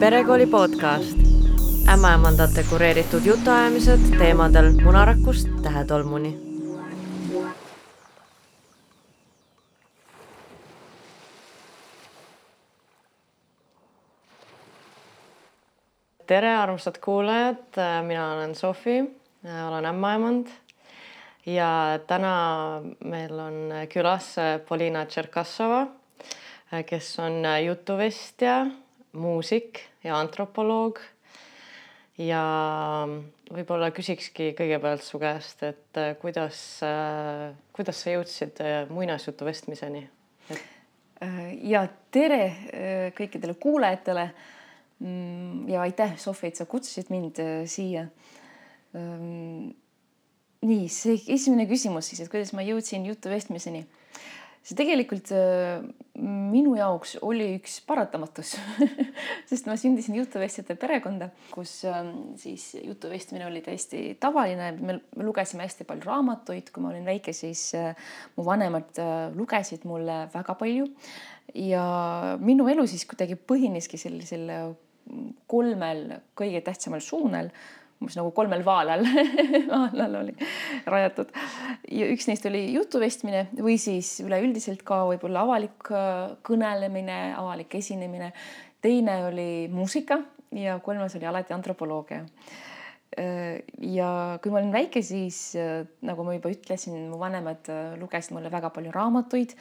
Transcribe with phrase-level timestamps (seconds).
[0.00, 1.18] perekooli podcast,
[1.92, 6.38] ämmaemandate kureeritud jutuajamised teemadel munarakust tähetolmuni.
[16.26, 17.76] tere, armsad kuulajad,
[18.06, 19.20] mina olen Sofi,
[19.68, 20.46] olen ämmaemand.
[21.46, 23.54] Ja täna meil on
[23.92, 24.36] külas
[24.68, 25.86] Polina Tšerkassova,
[26.86, 28.66] kes on jutuvestja
[29.12, 31.00] muusik ja antropoloog.
[32.20, 32.42] ja
[33.50, 40.08] võib-olla küsikski kõigepealt su käest, et äh, kuidas, äh, kuidas sa jõudsid äh, muinasjutu vestmiseni?
[41.68, 44.22] ja tere kõikidele kuulajatele.
[45.04, 47.36] Mm, ja aitäh, Sofi, et sa kutsusid mind
[47.68, 48.06] siia.
[48.96, 49.74] Ähm,
[50.64, 53.84] nii see esimene küsimus siis, et kuidas ma jõudsin jutu vestmiseni
[54.60, 55.80] see tegelikult äh,
[56.20, 58.52] minu jaoks oli üks paratamatus.
[59.50, 65.88] Sest ma sündisin jutuvestjate perekonda, kus ähm, siis jutuvestmine oli täiesti tavaline, me lugesime hästi
[65.88, 67.96] palju raamatuid, kui ma olin väike, siis äh,
[68.36, 70.90] mu vanemad äh, lugesid mulle väga palju.
[71.56, 71.84] Ja
[72.38, 74.76] minu elu siis kuidagi põhineski sellisel
[75.50, 76.04] kolmel
[76.38, 77.48] kõige tähtsamal suunal
[78.00, 79.04] umbes nagu kolmel vaalal
[79.74, 80.32] vaalal oli
[80.88, 81.32] rajatud
[81.92, 88.32] ja üks neist oli jutuvestmine või siis üleüldiselt ka võib-olla avalik äh, kõnelemine, avalik esinemine.
[88.80, 90.20] teine oli muusika
[90.56, 92.22] ja kolmas oli alati antropoloogia.
[93.20, 97.68] Äh, ja kui ma olin väike, siis äh, nagu ma juba ütlesin, mu vanemad
[98.00, 99.56] lugesid mulle väga palju raamatuid.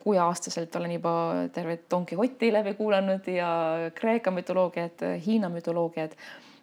[0.00, 1.10] kuueaastaselt olen juba
[1.52, 3.50] tervet Don Quixote'i läbi kuulanud ja
[3.94, 6.14] Kreeka mütoloogiat, Hiina mütoloogiat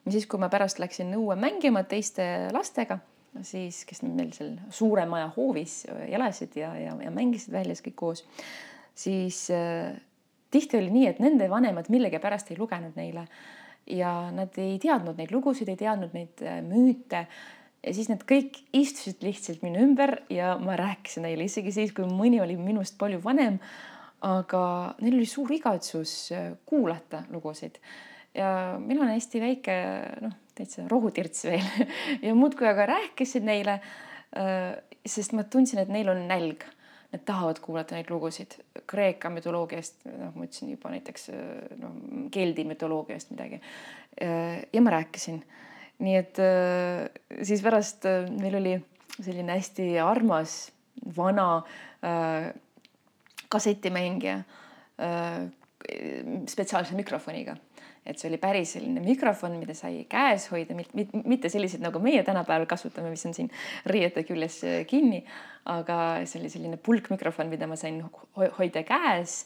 [0.08, 2.24] ja siis, kui ma pärast läksin õue mängima teiste
[2.56, 3.00] lastega,
[3.46, 8.24] siis, kes meil seal suure maja hoovis elasid ja, ja, ja mängisid väljas kõik koos,
[8.98, 9.98] siis äh,
[10.54, 13.28] tihti oli nii, et nende vanemad millegipärast ei lugenud neile
[13.88, 17.26] ja nad ei teadnud neid lugusid, ei teadnud neid äh, müüte
[17.84, 22.08] ja siis nad kõik istusid lihtsalt minu ümber ja ma rääkisin neile isegi siis, kui
[22.10, 23.60] mõni oli minust palju vanem.
[24.22, 27.78] aga neil oli suur igatsus äh, kuulata lugusid
[28.38, 29.76] ja mina olen hästi väike,
[30.24, 31.66] noh, täitsa rohutirts veel
[32.26, 33.80] ja muudkui aga rääkisin neile.
[34.38, 34.74] Äh,
[35.08, 36.66] sest ma tundsin, et neil on nälg,
[37.14, 38.58] nad tahavad kuulata neid lugusid
[38.90, 41.96] Kreeka mütoloogiast, noh, ma ütlesin juba näiteks äh, noh,
[42.34, 43.62] keldi mütoloogiast midagi.
[44.22, 45.40] Äh, ja ma rääkisin,
[46.04, 46.38] nii et
[47.48, 48.06] siis pärast
[48.38, 48.76] meil oli
[49.18, 50.68] selline hästi armas
[51.18, 51.64] vana
[53.50, 54.36] kassetimängija
[56.54, 57.56] spetsiaalse mikrofoniga
[58.08, 62.68] et see oli päris selline mikrofon, mida sai käes hoida, mitte sellised nagu meie tänapäeval
[62.70, 63.50] kasutame, mis on siin
[63.90, 65.24] riiete küljes äh, kinni,
[65.68, 68.00] aga see oli selline pulkmikrofon, mida ma sain
[68.60, 69.42] hoida käes.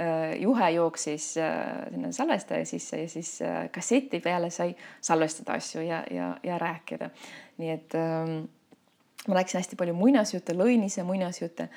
[0.00, 1.56] Äh, juhe jooksis äh,
[1.90, 3.32] sinna salvestaja sisse ja siis
[3.74, 4.70] kasseti peale sai
[5.02, 7.10] salvestada asju ja, ja, ja rääkida.
[7.60, 8.36] nii et ähm,
[9.28, 11.68] ma rääkisin hästi palju muinasjutte, lõinise muinasjutte.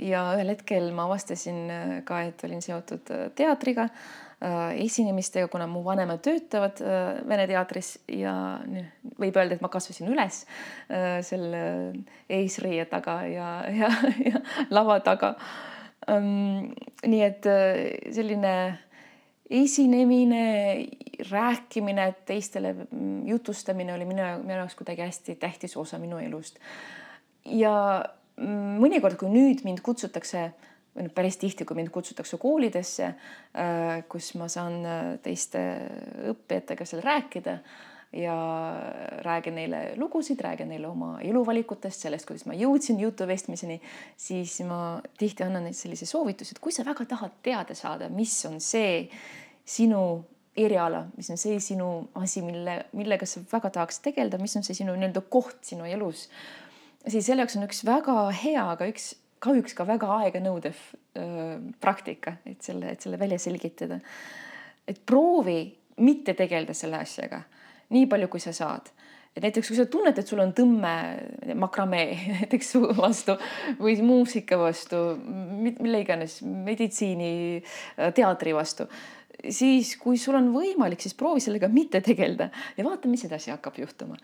[0.00, 1.58] ja ühel hetkel ma avastasin
[2.08, 3.88] ka, et olin seotud teatriga
[4.40, 8.34] esinemistega, kuna mu vanemad töötavad äh, Vene teatris ja
[9.16, 10.42] võib öelda, et ma kasvasin üles
[10.92, 11.62] äh, selle
[12.28, 13.88] eesriie taga ja, ja,
[14.20, 15.36] ja lava taga.
[16.12, 16.74] Ähm,
[17.08, 17.48] nii et
[18.14, 18.52] selline
[19.50, 20.44] esinemine,
[21.30, 26.60] rääkimine, teistele mm, jutustamine oli minu, minu jaoks kuidagi hästi tähtis osa minu elust.
[27.46, 27.72] ja
[28.36, 33.10] mm, mõnikord, kui nüüd mind kutsutakse äh, või noh, päris tihti, kui mind kutsutakse koolidesse,
[33.52, 35.60] äh, kus ma saan äh, teiste
[36.32, 37.58] õppijatega seal rääkida
[38.16, 38.36] ja
[39.26, 43.80] räägin neile lugusid, räägin neile oma eluvalikutest, sellest, kuidas ma jõudsin jutuvestmiseni,
[44.16, 48.38] siis ma tihti annan neile sellise soovituse, et kui sa väga tahad teada saada, mis
[48.48, 49.04] on see
[49.66, 50.00] sinu
[50.56, 54.78] eriala, mis on see sinu asi, mille, millega sa väga tahaks tegeleda, mis on see
[54.78, 56.28] sinu nii-öelda koht sinu elus,
[57.04, 59.12] siis selle jaoks on üks väga hea, aga üks
[59.42, 60.82] kahjuks ka väga aeganõudev
[61.80, 64.00] praktika, et selle, et selle välja selgitada.
[64.86, 67.42] et proovi mitte tegeleda selle asjaga
[67.90, 68.90] nii palju, kui sa saad
[69.36, 70.92] et näiteks kui sa tunned, et sul on tõmme
[71.60, 73.36] makramee näiteks su vastu
[73.80, 77.60] või muusika vastu, mille iganes, meditsiini,
[78.16, 78.88] teatri vastu,
[79.44, 82.48] siis kui sul on võimalik, siis proovi sellega mitte tegeleda
[82.78, 84.16] ja vaata, mis edasi hakkab juhtuma.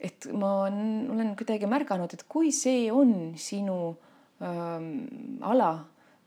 [0.00, 3.96] et ma olen kuidagi märganud, et kui see on sinu
[4.40, 5.70] ala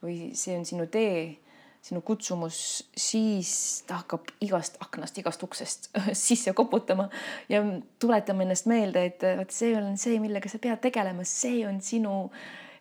[0.03, 1.39] või see on sinu tee,
[1.83, 2.59] sinu kutsumus,
[2.97, 3.51] siis
[3.87, 5.89] ta hakkab igast aknast, igast uksest
[6.27, 7.09] sisse koputama.
[7.49, 7.61] Ja
[7.99, 12.23] tuletama ennast meelde, et vot see on see, millega sa pead tegelema, see on sinu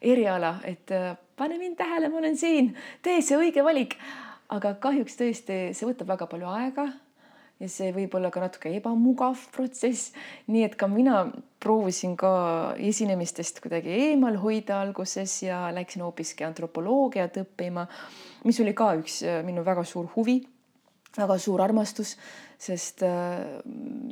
[0.02, 0.90] eriala, et
[1.38, 2.72] pane mind tähele, ma olen siin,
[3.02, 3.98] tee see õige valik.
[4.48, 6.86] aga kahjuks tõesti see võtab väga palju aega
[7.58, 10.12] ja see võib olla ka natuke ebamugav protsess.
[10.46, 11.24] nii et ka mina
[11.58, 17.88] proovisin ka esinemistest kuidagi eemal hoida alguses ja läksin hoopiski antropoloogiat õppima,
[18.44, 20.40] mis oli ka üks äh, minu väga suur huvi,
[21.16, 22.16] väga suur armastus
[22.58, 23.62] sest äh,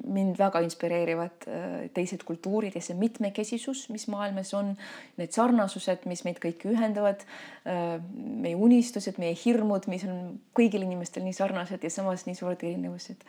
[0.06, 4.70] mind väga inspireerivad äh, teised kultuurid ja see mitmekesisus, mis maailmas on,
[5.18, 7.24] need sarnasused, mis meid kõiki ühendavad,
[7.66, 12.62] äh, meie unistused, meie hirmud, mis on kõigil inimestel nii sarnased ja samas nii suured
[12.62, 13.26] erinevused.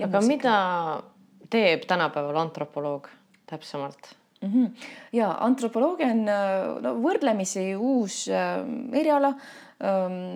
[0.00, 0.32] aga muusika.
[0.32, 0.56] mida
[1.52, 3.10] teeb tänapäeval antropoloog
[3.46, 4.16] täpsemalt?
[4.40, 4.48] mm.
[4.48, 4.88] -hmm.
[5.12, 6.24] ja antropoloogia on
[6.82, 9.34] no võrdlemisi uus äh, eriala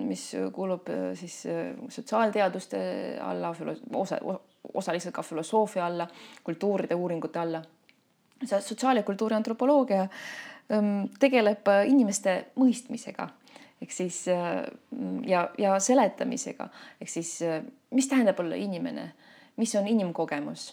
[0.05, 0.23] mis
[0.53, 1.35] kuulub siis
[1.89, 2.81] sotsiaalteaduste
[3.25, 3.49] alla,
[3.97, 4.19] osa,
[4.73, 6.07] osaliselt ka filosoofia alla,
[6.43, 7.61] kultuuride uuringute alla.
[8.45, 10.07] see sotsiaal- ja kultuuriantropoloogia
[11.19, 13.27] tegeleb inimeste mõistmisega
[13.81, 14.25] ehk siis
[15.25, 16.69] ja, ja seletamisega.
[17.01, 17.39] Ehk siis
[17.91, 19.11] mis tähendab olla inimene,
[19.57, 20.71] mis on inimkogemus?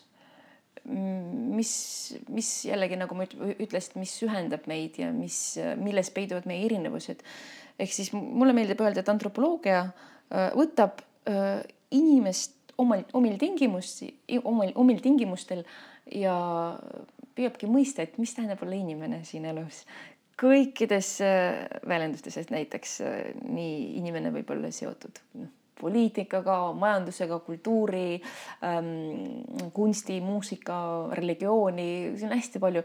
[0.88, 1.70] Mis,
[2.32, 7.24] mis jällegi nagu ma ütlesin, mis ühendab meid ja mis, milles peiduvad meie erinevused
[7.78, 11.62] ehk siis mulle meeldib öelda, et antropoloogia äh, võtab äh,
[11.94, 14.10] inimest omal, omil tingimusi,
[14.42, 15.64] omal, omil tingimustel
[16.14, 16.36] ja
[17.38, 19.84] püüabki mõista, et mis tähendab olla inimene siin elus.
[20.38, 23.00] kõikides äh, väljendustes, et näiteks
[23.42, 28.20] nii inimene võib olla seotud noh, poliitikaga, majandusega, kultuuri
[28.66, 30.78] ähm,, kunsti, muusika,
[31.14, 32.82] religiooni, siin on hästi palju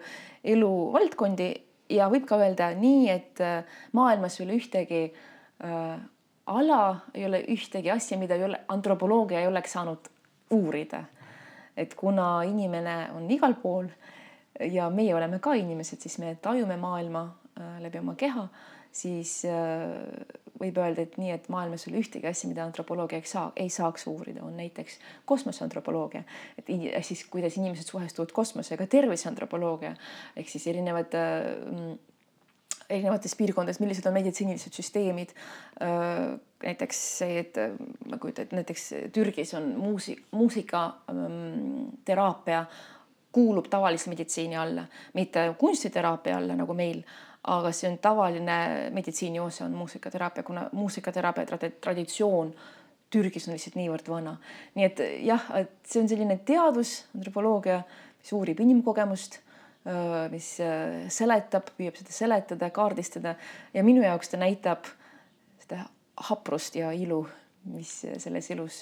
[0.53, 1.49] eluvaldkondi
[1.93, 5.99] ja võib ka öelda nii, et äh, maailmas ei ole ühtegi äh,
[6.45, 6.81] ala,
[7.13, 10.09] ei ole ühtegi asja, mida ei ole, antropoloogia ei oleks saanud
[10.53, 11.03] uurida.
[11.77, 13.87] et kuna inimene on igal pool
[14.71, 17.23] ja meie oleme ka inimesed, siis me tajume maailma
[17.57, 18.47] äh, läbi oma keha,
[18.93, 19.89] siis äh,
[20.61, 23.69] võib öelda, et nii, et maailmas ei ole ühtegi asja, mida antropoloogia ei saa, ei
[23.73, 24.93] saaks uurida, on näiteks
[25.29, 26.23] kosmoseantropoloogia,
[26.59, 26.65] et
[27.05, 29.93] siis kuidas inimesed suhestuvad kosmosega, terviseantropoloogia.
[30.37, 31.23] Ehk siis erinevad äh,
[32.93, 35.29] erinevates piirkondades, millised on meditsiinilised süsteemid.
[35.81, 35.89] Äh,
[36.63, 37.55] näiteks see, et
[38.09, 38.83] ma kujutan ette, näiteks
[39.15, 42.69] Türgis on muusik, muusikateraapia ähm,
[43.33, 44.83] kuulub tavalise meditsiini alla,
[45.17, 47.03] mitte kunstiteraapia alla nagu meil
[47.43, 52.53] aga see on tavaline meditsiini osa, on muusikateraapia, kuna muusikateraapia traditsioon
[53.13, 54.37] Türgis on lihtsalt niivõrd vana.
[54.73, 57.83] nii et jah, et see on selline teadus, antropoloogia,
[58.21, 59.37] mis uurib inimkogemust,
[60.33, 60.47] mis
[61.13, 63.35] seletab, püüab seda seletada, kaardistada.
[63.73, 64.87] Ja minu jaoks ta näitab
[65.61, 65.83] seda
[66.29, 67.21] haprust ja ilu,
[67.75, 67.91] mis
[68.23, 68.79] selles elus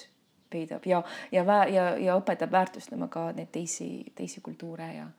[0.52, 0.86] peidab.
[0.86, 1.02] Ja,
[1.34, 5.10] ja, ja, ja õpetab väärtustama ka neid teisi, teisi kultuure ja,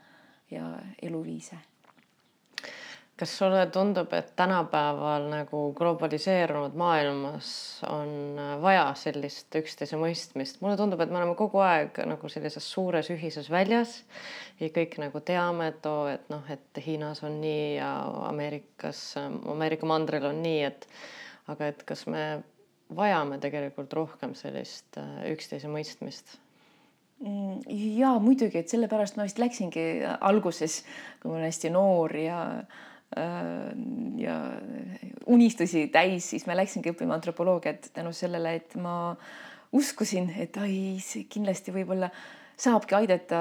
[0.50, 1.60] ja eluviise
[3.23, 7.47] kas sulle tundub, et tänapäeval nagu globaliseerunud maailmas
[7.87, 10.59] on vaja sellist üksteise mõistmist?
[10.59, 13.95] mulle tundub, et me oleme kogu aeg nagu sellises suures ühises väljas
[14.59, 17.93] ja kõik nagu teame, et oo, et noh, et Hiinas on nii ja
[18.27, 19.05] Ameerikas,
[19.55, 20.87] Ameerika mandril on nii, et
[21.53, 22.27] aga et kas me
[22.91, 26.41] vajame tegelikult rohkem sellist äh, üksteise mõistmist?
[27.23, 27.61] Mm,
[28.03, 30.81] ja muidugi, et sellepärast ma vist läksingi alguses,
[31.21, 32.93] kui ma olin hästi noor ja äh, Äh,
[34.18, 34.38] ja
[35.30, 39.15] unistusi täis, siis ma läksingi õppima antropoloogiat tänu sellele, et ma
[39.74, 42.09] uskusin, et ai, see kindlasti võib-olla
[42.64, 43.40] saabki aidata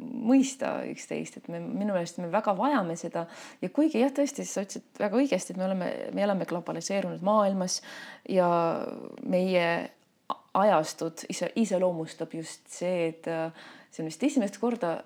[0.00, 3.26] mõista üksteist, et me minu meelest me väga vajame seda.
[3.60, 7.80] Ja kuigi jah, tõesti, sa ütlesid väga õigesti, et me oleme, me elame globaliseerunud maailmas
[8.28, 8.48] ja
[9.28, 9.66] meie
[10.54, 13.28] ajastut ise iseloomustab just see, et
[13.90, 14.96] see on vist esimest korda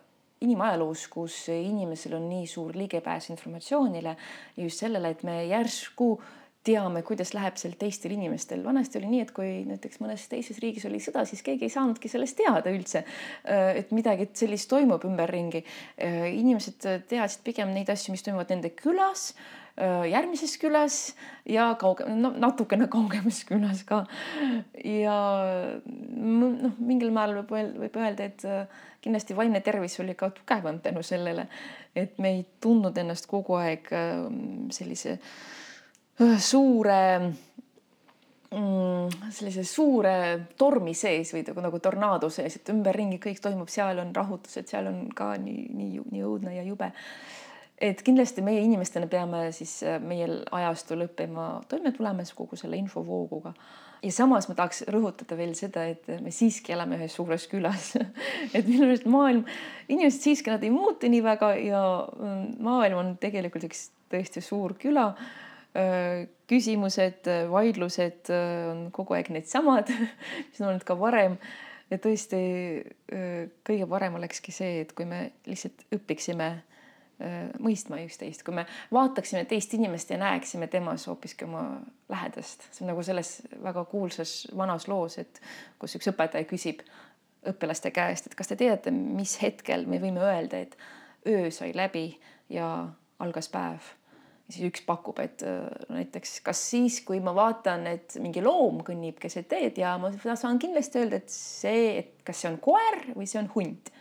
[0.41, 4.17] inimajaloos, kus inimesel on nii suur ligipääs informatsioonile
[4.57, 6.17] ja just sellele, et me järsku
[6.65, 8.65] teame, kuidas läheb seal teistel inimestel.
[8.65, 12.09] vanasti oli nii, et kui näiteks mõnes teises riigis oli sõda, siis keegi ei saanudki
[12.09, 13.05] sellest teada üldse,
[13.45, 15.65] et midagi sellist toimub ümberringi.
[15.99, 19.33] inimesed teadsid pigem neid asju, mis toimuvad nende külas
[20.11, 20.97] järgmises külas
[21.51, 24.05] ja kaugem, no natukene kaugemas külas ka.
[24.85, 25.17] ja
[26.15, 28.45] noh, mingil määral võib, võib öelda, et
[29.05, 31.49] kindlasti vaimne tervis oli ka tugevam tänu sellele,
[31.97, 33.91] et me ei tundnud ennast kogu aeg
[34.73, 35.19] sellise
[36.39, 37.03] suure
[38.55, 40.17] mm, sellise suure
[40.59, 45.09] tormi sees või nagu tornaado sees, et ümberringi kõik toimub, seal on rahutused, seal on
[45.17, 46.93] ka nii, nii, nii õudne ja jube.
[47.83, 53.55] Et kindlasti meie inimestena peame siis äh, meie ajastul õppima toime tulema kogu selle infovooguga
[54.05, 57.95] ja samas ma tahaks rõhutada veel seda, et me siiski elame ühes suures külas
[58.57, 59.45] et minu meelest maailm,
[59.89, 64.77] inimesed siiski nad ei muutu nii väga ja mm, maailm on tegelikult üks tõesti suur
[64.79, 65.13] küla.
[66.47, 68.29] küsimused, vaidlused
[68.71, 69.89] on kogu aeg needsamad,
[70.49, 71.35] mis on olnud ka varem.
[71.91, 72.39] ja tõesti
[73.67, 76.53] kõige parem olekski see, et kui me lihtsalt õpiksime
[77.63, 81.65] mõistma üksteist, kui me vaataksime teist inimest ja näeksime temas hoopiski oma
[82.13, 82.69] lähedast.
[82.71, 85.41] see on nagu selles väga kuulsas vanas loos, et
[85.79, 86.85] kus üks õpetaja küsib
[87.49, 90.79] õpilaste käest, et kas te teate, mis hetkel me võime öelda, et
[91.29, 92.09] öö sai läbi
[92.53, 92.89] ja
[93.21, 93.95] algas päev
[94.51, 99.19] siis üks pakub, et äh, näiteks kas siis, kui ma vaatan, et mingi loom kõnnib
[99.23, 103.29] keset teed ja ma saan kindlasti öelda, et see, et kas see on koer või
[103.31, 103.93] see on hunt.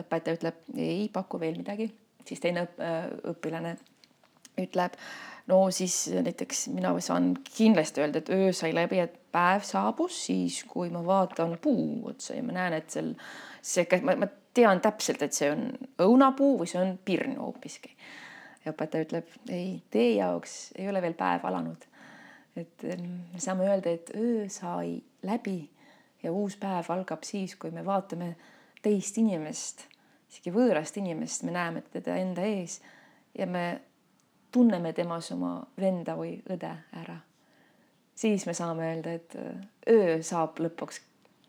[0.00, 1.90] õpetaja ütleb, ei paku veel midagi,
[2.28, 3.76] siis teine äh, õpilane
[4.60, 4.96] ütleb,
[5.48, 10.62] no siis näiteks mina saan kindlasti öelda, et öö sai läbi, et päev saabus siis,
[10.68, 13.14] kui ma vaatan puu otsa ja ma näen, et seal
[13.62, 15.70] see, ma, ma tean täpselt, et see on
[16.04, 17.94] õunapuu või see on pirn hoopiski
[18.64, 21.88] ja õpetaja ütleb, ei, teie jaoks ei ole veel päev alanud.
[22.56, 25.70] et me saame öelda, et öö sai läbi
[26.22, 28.34] ja uus päev algab siis, kui me vaatame
[28.82, 29.86] teist inimest,
[30.32, 32.80] isegi võõrast inimest, me näeme teda enda ees
[33.36, 33.66] ja me
[34.52, 37.18] tunneme temas oma venda või õde ära.
[38.14, 39.36] siis me saame öelda, et
[39.88, 41.00] öö saab lõpuks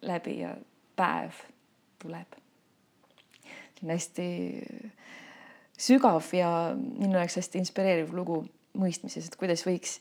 [0.02, 0.56] läbi ja
[0.96, 1.40] päev
[2.00, 2.36] tuleb.
[3.44, 4.28] see on hästi
[5.78, 8.44] sügav ja minu jaoks hästi inspireeriv lugu
[8.78, 10.00] mõistmises, et kuidas võiks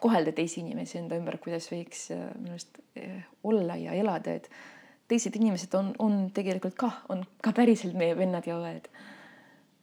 [0.00, 4.50] kohelda teisi inimesi enda ümber, kuidas võiks äh, minu arust äh, olla ja elada, et
[5.10, 8.88] teised inimesed on, on tegelikult ka, on ka päriselt meie vennad ja õed.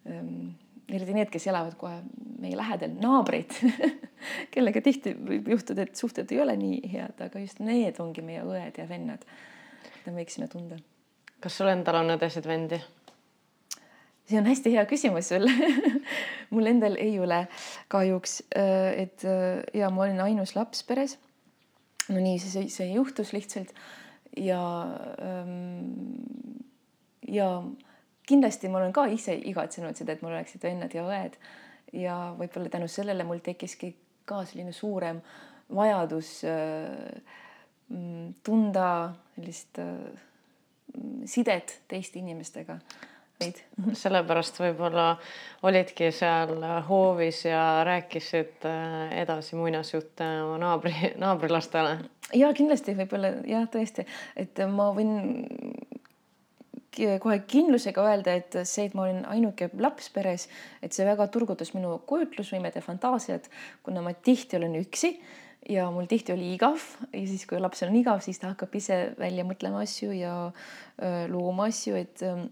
[0.07, 0.49] Ehm,
[0.87, 1.99] eriti need, kes elavad kohe
[2.39, 3.55] meie lähedal, naabrid
[4.53, 8.43] kellega tihti võib juhtuda, et suhted ei ole nii head, aga just need ongi meie
[8.45, 9.25] õed ja vennad,
[9.83, 10.79] keda me võiksime tunda.
[11.43, 12.79] kas sul endal on õdesid-vendi?
[14.27, 15.47] see on hästi hea küsimus sul
[16.53, 17.45] mul endal ei ole
[17.91, 21.17] kahjuks, äh, et äh, ja ma olin ainus laps peres.
[22.07, 23.75] no nii see, see juhtus lihtsalt
[24.37, 24.61] ja
[25.21, 26.21] ähm,
[27.27, 27.63] ja
[28.27, 31.37] kindlasti ma olen ka ise igatsenud seda, et mul oleksid vennad ja õed
[31.95, 33.93] ja võib-olla tänu sellele mul tekkiski
[34.27, 35.21] ka selline suurem
[35.75, 37.35] vajadus äh,
[37.89, 38.89] mm, tunda
[39.35, 40.25] sellist äh,
[41.25, 42.79] sidet teiste inimestega
[43.41, 43.61] neid.
[44.03, 45.09] sellepärast võib-olla
[45.67, 46.57] olidki seal
[46.89, 51.97] hoovis ja rääkisid äh, edasi muinasjutte oma naabri, naabrilastele.
[52.35, 55.15] Ja kindlasti võib-olla jah, tõesti, et ma võin
[57.21, 60.47] kohe kindlusega öelda, et see, et ma olin ainuke laps peres,
[60.81, 63.49] et see väga turgutas minu kujutlusvõimet ja fantaasiat,
[63.85, 65.13] kuna ma tihti olen üksi
[65.69, 66.81] ja mul tihti oli igav
[67.11, 71.27] ja siis, kui lapsel on igav, siis ta hakkab ise välja mõtlema asju ja öö,
[71.29, 72.47] looma asju, et öö,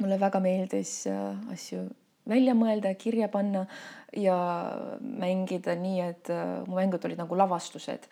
[0.00, 1.86] mulle väga meeldis äh, asju
[2.30, 3.64] välja mõelda, kirja panna
[4.16, 4.36] ja
[5.00, 6.30] mängida nii, et
[6.68, 8.06] mu mängud olid nagu lavastused.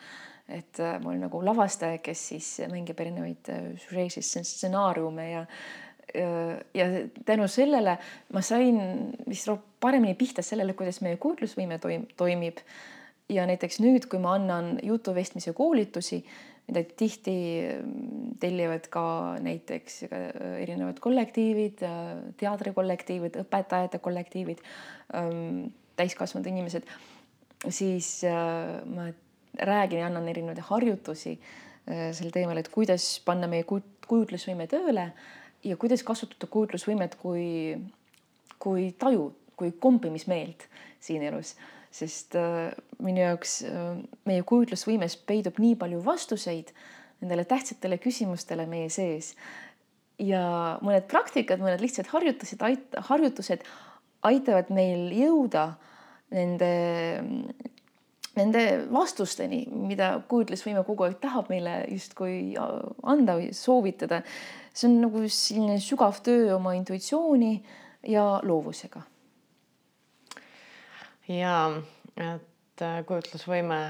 [0.48, 3.52] Et äh, ma olin nagu lavastaja, kes siis mängib erinevaid
[3.84, 5.44] süžeesid, stsenaariume ja
[6.72, 6.84] ja
[7.28, 7.98] tänu sellele
[8.32, 8.78] ma sain
[9.28, 9.50] vist
[9.80, 12.62] paremini pihta sellele, kuidas meie kujutlusvõime toim-, toimib.
[13.28, 16.22] ja näiteks nüüd, kui ma annan jutuvestmise koolitusi,
[16.68, 19.04] mida tihti mm, tellivad ka
[19.44, 21.84] näiteks erinevad kollektiivid,
[22.40, 24.64] teatrikollektiivid, õpetajate kollektiivid,
[25.12, 25.68] mm,
[26.00, 26.88] täiskasvanud inimesed,
[27.68, 29.10] siis äh, ma
[29.60, 35.10] räägin ja annan erinevaid harjutusi äh, sel teemal, et kuidas panna meie kujutlusvõime tööle
[35.64, 37.74] ja kuidas kasutada kujutlusvõimet kui,
[38.58, 40.68] kui taju, kui kombimismeelt
[41.02, 41.56] siin elus
[41.94, 42.70] sest äh,
[43.02, 43.96] minu jaoks äh,
[44.28, 46.72] meie kujutlusvõimes peidub nii palju vastuseid
[47.22, 49.34] nendele tähtsatele küsimustele meie sees.
[50.18, 52.62] ja mõned praktikad, mõned lihtsad harjutused,
[53.08, 53.62] harjutused
[54.26, 55.76] aitavad meil jõuda
[56.34, 56.70] nende,
[58.38, 62.54] nende vastusteni, mida kujutlusvõime kogu aeg tahab meile justkui
[63.02, 64.22] anda või soovitada.
[64.72, 67.54] see on nagu selline sügav töö oma intuitsiooni
[68.06, 69.02] ja loovusega
[71.28, 71.54] ja
[72.16, 73.80] et äh, kujutlusvõime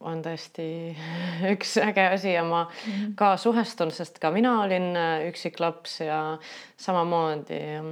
[0.00, 0.66] on tõesti
[1.52, 3.14] üks äge asi ja ma mm -hmm.
[3.16, 6.38] ka suhestun, sest ka mina olin äh, üksik laps ja
[6.76, 7.90] samamoodi äh,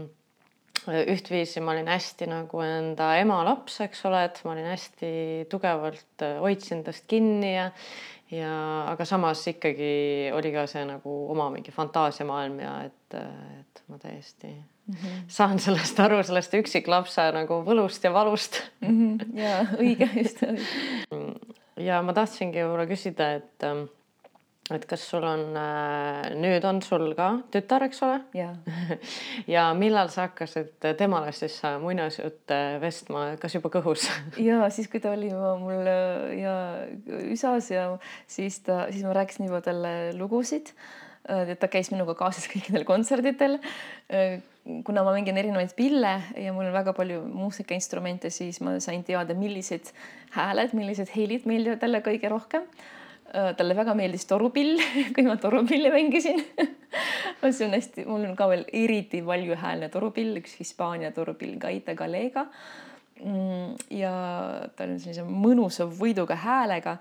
[0.86, 5.10] ühtviisi ma olin hästi nagu enda ema laps, eks ole, et ma olin hästi
[5.50, 7.70] tugevalt hoidsin tast kinni ja
[8.30, 8.52] ja
[8.90, 14.50] aga samas ikkagi oli ka see nagu oma mingi fantaasiamaailm ja et, et ma täiesti
[14.52, 15.22] mm -hmm.
[15.28, 18.88] saan sellest aru, sellest üksiklapse nagu võlust ja valust mm.
[18.88, 19.38] -hmm.
[19.38, 21.54] ja õige, just õige.
[21.76, 23.88] ja ma tahtsingi võib-olla küsida, et ähm,
[24.74, 25.44] et kas sul on,
[26.38, 28.20] nüüd on sul ka tütar, eks ole?
[28.36, 28.50] ja
[29.54, 34.08] ja millal sa hakkasid temale siis muinasjutte vestma, kas juba kõhus?
[34.48, 35.92] ja siis, kui ta oli juba mul
[36.38, 36.54] ja
[37.30, 37.90] üsas ja
[38.28, 40.74] siis ta, siis ma rääkisin juba talle lugusid.
[41.28, 43.58] ta käis minuga kaasas kõikidel kontsertidel
[44.84, 49.36] kuna ma mängin erinevaid pille ja mul on väga palju muusikainstrumente, siis ma sain teada,
[49.38, 49.92] millised
[50.36, 52.68] hääled, millised helid meeldivad talle kõige rohkem.
[53.28, 54.78] Äh, talle väga meeldis torupill,
[55.14, 56.40] kui ma torupilli mängisin.
[57.52, 62.46] See on hästi, mul on ka veel eriti valjuhäälne torupill, üks Hispaania torupill Gaita Galega
[63.18, 64.12] ja
[64.76, 66.96] ta on sellise mõnusa võiduga häälega,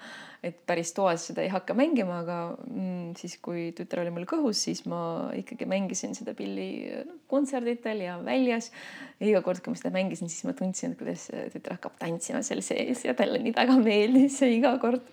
[0.46, 4.62] et päris toas seda ei hakka mängima, aga mm, siis, kui tütar oli mul kõhus,
[4.68, 5.00] siis ma
[5.38, 6.88] ikkagi mängisin seda pilli
[7.30, 8.72] kontserditel ja väljas.
[9.20, 12.64] ja iga kord, kui ma seda mängisin, siis ma tundsin, kuidas tütar hakkab tantsima seal
[12.66, 15.06] sees ja talle nii väga meeldis ja iga kord,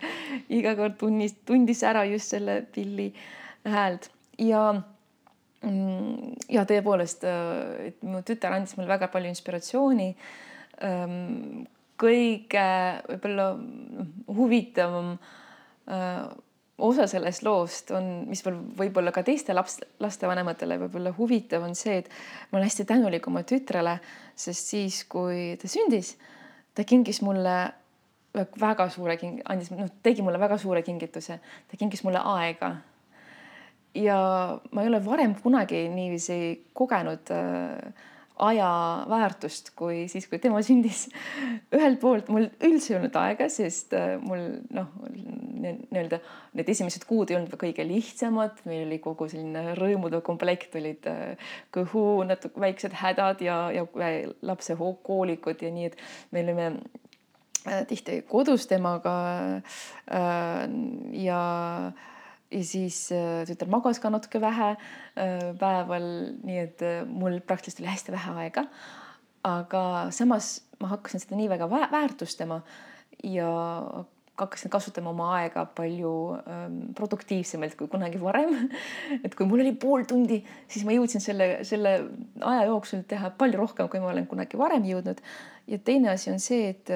[0.53, 3.11] iga kord tunnis, tundis ära just selle pilli
[3.69, 4.67] häält ja
[5.65, 7.29] mm, ja tõepoolest,
[7.89, 10.11] et mu tütar andis mulle väga palju inspiratsiooni
[12.01, 12.67] kõige
[13.09, 15.15] võib-olla noh, huvitavam
[16.79, 22.01] osa sellest loost on, mis veel võib-olla ka teiste laps, lastevanematele võib-olla huvitav, on see,
[22.03, 22.11] et
[22.51, 23.99] ma olen hästi tänulik oma tütrele,
[24.35, 26.15] sest siis, kui ta sündis,
[26.75, 27.59] ta kingis mulle
[28.35, 31.39] väga suure king-, andis, noh, tegi mulle väga suure kingituse,
[31.71, 32.75] ta kingis mulle aega.
[33.95, 34.19] ja
[34.75, 38.09] ma ei ole varem kunagi niiviisi kogenud äh,
[38.43, 38.69] aja
[39.09, 41.07] väärtust, kui siis, kui tema sündis.
[41.75, 44.43] ühelt poolt mul üldse ei olnud aega, sest äh, mul
[44.75, 46.19] noh, nii-öelda
[46.59, 51.53] need esimesed kuud ei olnud kõige lihtsamad, meil oli kogu selline rõõmude komplekt, olid äh,
[51.75, 53.87] kõhu natuke väiksed hädad ja, ja
[54.43, 56.67] lapse koolikud ja nii, et me olime
[57.69, 59.15] äh, tihti kodus temaga
[61.15, 61.41] ja
[62.55, 66.09] ja siis äh, tütar magas ka natuke vähe äh, päeval,
[66.47, 68.67] nii et äh, mul praktiliselt oli hästi vähe aega.
[69.45, 72.63] aga samas ma hakkasin seda nii väga väärtustama
[73.29, 73.49] ja
[74.41, 76.13] hakkasin kasutama oma aega palju
[76.49, 78.71] ähm, produktiivsemalt kui kunagi varem.
[79.25, 81.93] et kui mul oli pool tundi, siis ma jõudsin selle, selle
[82.41, 85.21] aja jooksul teha palju rohkem, kui ma olen kunagi varem jõudnud.
[85.69, 86.91] ja teine asi on see, et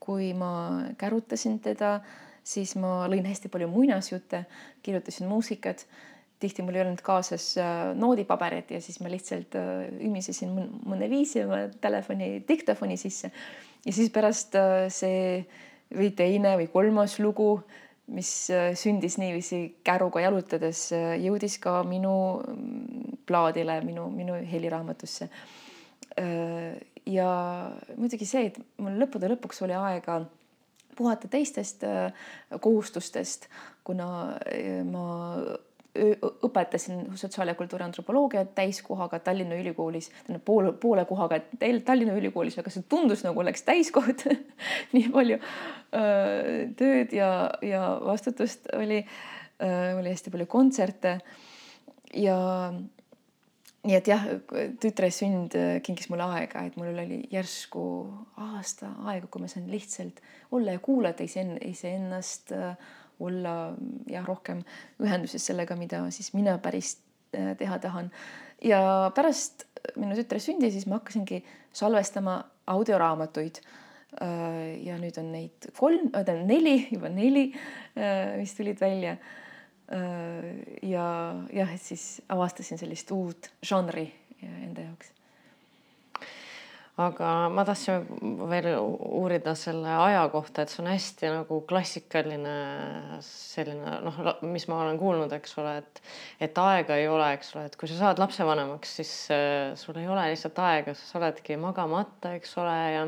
[0.00, 0.52] kui ma
[0.98, 4.44] kärutasin teda äh, siis ma lõin hästi palju muinasjutte,
[4.82, 5.86] kirjutasin muusikat.
[6.40, 10.54] tihti mul ei olnud kaasas äh, noodipaberit ja siis ma lihtsalt äh, ümisesin
[10.88, 13.30] mõne viisi oma telefoni diktofoni sisse.
[13.84, 15.44] ja siis pärast äh, see
[15.92, 17.60] või teine või kolmas lugu,
[18.10, 25.28] mis sündis niiviisi käruga jalutades, jõudis ka minu mm, plaadile, minu, minu heliraamatusse.
[27.06, 27.28] ja
[27.96, 30.18] muidugi see, et mul lõppude lõpuks oli aega
[30.96, 32.12] puhata teistest äh,
[32.60, 33.48] kohustustest,
[33.84, 34.10] kuna
[34.46, 35.08] äh, ma
[36.46, 41.40] õpetasin sotsiaal- ja kultuuriantropoloogiat täiskohaga Tallinna Ülikoolis, tähendab poole, poole kohaga
[41.84, 44.22] Tallinna Ülikoolis, aga see tundus nagu oleks täiskoht
[44.94, 49.02] nii palju öö, äh, tööd ja, ja vastutust oli,
[49.98, 51.18] oli hästi palju kontserte.
[52.14, 52.38] Ja
[53.86, 54.24] nii et jah,
[54.80, 57.82] tütre sünd äh, kingis mulle aega, et mul oli järsku
[58.44, 60.20] aasta aega, kui ma sain lihtsalt
[60.56, 62.92] olla ja kuulata iseennast, äh,
[63.24, 63.54] olla
[64.10, 64.62] jah, rohkem
[65.00, 66.98] ühenduses sellega, mida siis mina päris
[67.36, 68.12] äh, teha tahan.
[68.64, 68.80] ja
[69.16, 69.64] pärast
[69.96, 71.40] minu tütre sündi, siis ma hakkasingi
[71.72, 73.62] salvestama audioraamatuid.
[74.82, 77.44] ja nüüd on neid kolm, tähendab neli, juba neli,
[78.40, 79.12] mis tulid välja
[79.90, 81.06] ja
[81.52, 84.06] jah, et siis avastasin sellist uut žanri
[84.42, 85.10] enda jaoks
[86.98, 88.02] aga ma tahtsin
[88.50, 92.54] veel uurida selle aja kohta, et see on hästi nagu klassikaline
[93.24, 94.18] selline noh,
[94.50, 96.02] mis ma olen kuulnud, eks ole, et
[96.48, 100.08] et aega ei ole, eks ole, et kui sa saad lapsevanemaks, siis äh, sul ei
[100.10, 103.06] ole lihtsalt aega, sa oledki magamata, eks ole, ja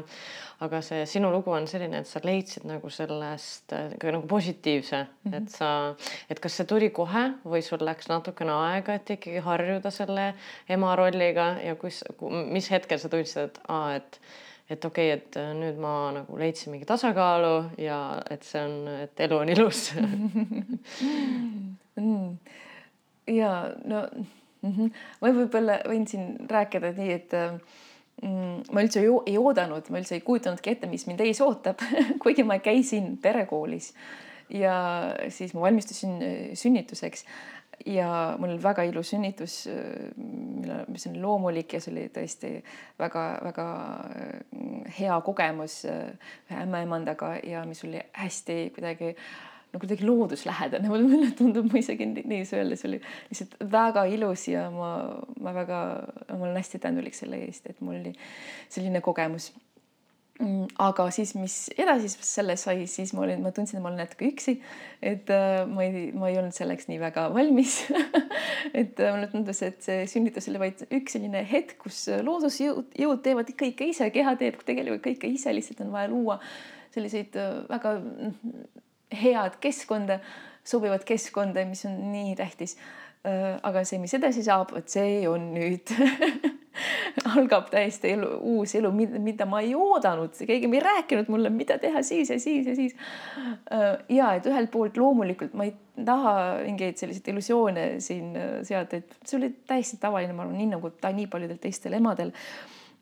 [0.62, 5.32] aga see sinu lugu on selline, et sa leidsid nagu sellest äh, nagu positiivse mm,
[5.32, 5.36] -hmm.
[5.36, 5.94] et sa,
[6.30, 10.32] et kas see tuli kohe või sul läks natukene aega, et ikkagi harjuda selle
[10.68, 14.20] ema rolliga ja kus, mis hetkel sa tundsid, et aa, et
[14.70, 17.98] et okei okay,, et äh, nüüd ma nagu leidsin mingi tasakaalu ja
[18.30, 19.92] et see on, et elu on ilus
[21.96, 22.38] mm.
[23.26, 23.52] ja
[23.84, 24.06] no
[24.62, 24.90] mm -hmm.
[25.20, 27.58] ma võib-olla võin siin rääkida nii, et äh,
[28.22, 31.80] Mm, ma üldse ei oodanud, ma üldse ei kujutanudki ette, mis mind ees ootab
[32.22, 33.90] kuigi ma käisin perekoolis
[34.52, 34.74] ja
[35.32, 37.24] siis ma valmistusin äh, sünnituseks
[37.86, 42.52] ja mul oli väga ilus sünnitus, äh, mis on loomulik ja see oli tõesti
[43.00, 43.68] väga-väga
[44.16, 49.14] äh, hea kogemus ühe ämmaemandaga ja mis oli hästi kuidagi
[49.72, 54.68] no kuidagi looduslähedane, mulle tundub, ma isegi nii öelda, see oli lihtsalt väga ilus ja
[54.74, 54.92] ma,
[55.40, 55.82] ma väga,
[56.28, 58.14] ma olen hästi tänulik selle eest, et mul oli
[58.68, 59.52] selline kogemus
[60.82, 64.26] aga siis, mis edasi selles sai, siis ma olin, ma tundsin, et ma olen natuke
[64.32, 64.56] üksi,
[65.04, 67.78] et äh, ma ei, ma ei olnud selleks nii väga valmis
[68.80, 73.22] et äh, mulle tundus, et see sünnitus oli vaid üks selline hetk, kus loodusjõud, jõud
[73.24, 76.40] teevad kõike ise, keha teeb tegelikult kõike ise, lihtsalt on vaja luua
[76.94, 78.64] selliseid äh, väga mm,
[79.22, 80.18] head keskkonda,
[80.64, 82.76] sobivat keskkonda, mis on nii tähtis.
[83.22, 85.92] Aga see, mis edasi saab, vot see on nüüd
[87.36, 88.90] algab täiesti elu, uus elu,
[89.22, 92.96] mida ma ei oodanud, keegi ei rääkinud mulle, mida teha siis ja siis ja siis.
[93.72, 95.74] Äh, ja et ühelt poolt loomulikult ma ei
[96.06, 100.72] taha mingeid selliseid illusioone siin äh, seada, et see oli täiesti tavaline, ma arvan, nii
[100.74, 102.32] nagu ta nii paljudel teistel emadel.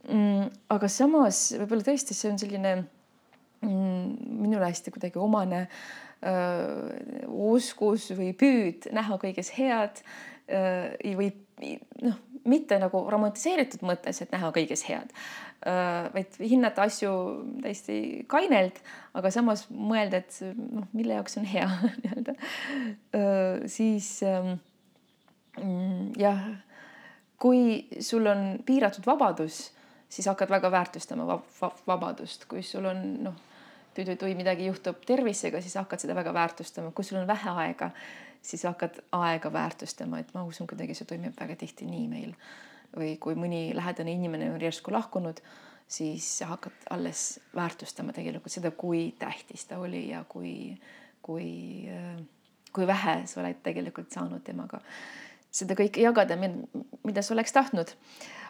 [0.08, 8.10] Mm, aga samas võib-olla tõesti, see on selline mm, minule hästi kuidagi omane äh, oskus
[8.12, 10.02] või püüd näha kõiges head
[10.52, 11.30] öö, või
[12.04, 15.12] noh mitte nagu romantiseeritud mõttes, et näha kõiges head,
[16.14, 17.10] vaid hinnata asju
[17.64, 17.98] täiesti
[18.30, 18.80] kainelt,
[19.16, 21.68] aga samas mõelda, et noh, mille jaoks on hea
[22.00, 22.36] nii-öelda.
[23.70, 26.46] siis mm, jah,
[27.40, 29.66] kui sul on piiratud vabadus,
[30.10, 31.40] siis hakkad väga väärtustama
[31.86, 33.46] vabadust, kui sul on noh,
[33.94, 37.90] tüdrui midagi juhtub tervisega, siis hakkad seda väga väärtustama, kui sul on vähe aega
[38.42, 42.34] siis hakkad aega väärtustama, et ma usun, kuidagi see toimib väga tihti nii meil.
[42.90, 45.38] või kui mõni lähedane inimene on järsku lahkunud,
[45.86, 50.74] siis hakkad alles väärtustama tegelikult seda, kui tähtis ta oli ja kui,
[51.22, 51.86] kui,
[52.74, 54.80] kui vähe sa oled tegelikult saanud temaga
[55.54, 56.34] seda kõike jagada,
[57.04, 57.94] mida sa oleks tahtnud.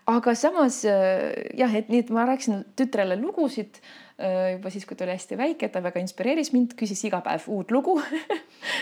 [0.07, 3.83] Aga samas jah, et nii, et ma rääkisin tütrele lugusid
[4.21, 7.47] Äh, juba siis, kui ta oli hästi väike, ta väga inspireeris mind, küsis iga päev
[7.49, 7.95] uut lugu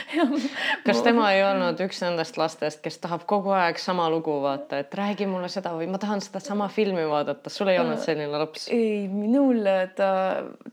[0.87, 4.97] kas tema ei olnud üks nendest lastest, kes tahab kogu aeg sama lugu vaata, et
[4.99, 8.67] räägi mulle seda või ma tahan sedasama filmi vaadata, sul ei olnud äh, selline laps?
[8.75, 9.63] ei, minul
[9.95, 10.09] ta,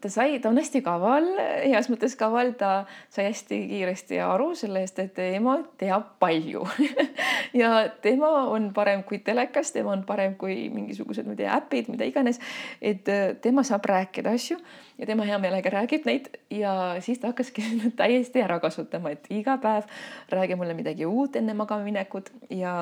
[0.01, 1.29] ta sai, ta on hästi kaval,
[1.67, 2.71] heas mõttes kaval, ta
[3.13, 6.65] sai hästi kiiresti aru sellest, et ema teab palju
[7.61, 11.89] ja tema on parem kui telekas, tema on parem kui mingisugused, ma ei tea, äpid,
[11.93, 12.39] mida iganes.
[12.81, 14.59] et äh, tema saab rääkida asju
[14.97, 17.65] ja tema hea meelega räägib neid ja siis ta hakkaski
[17.99, 19.89] täiesti ära kasutama, et iga päev
[20.29, 22.79] räägi mulle midagi uut enne magama minekut ja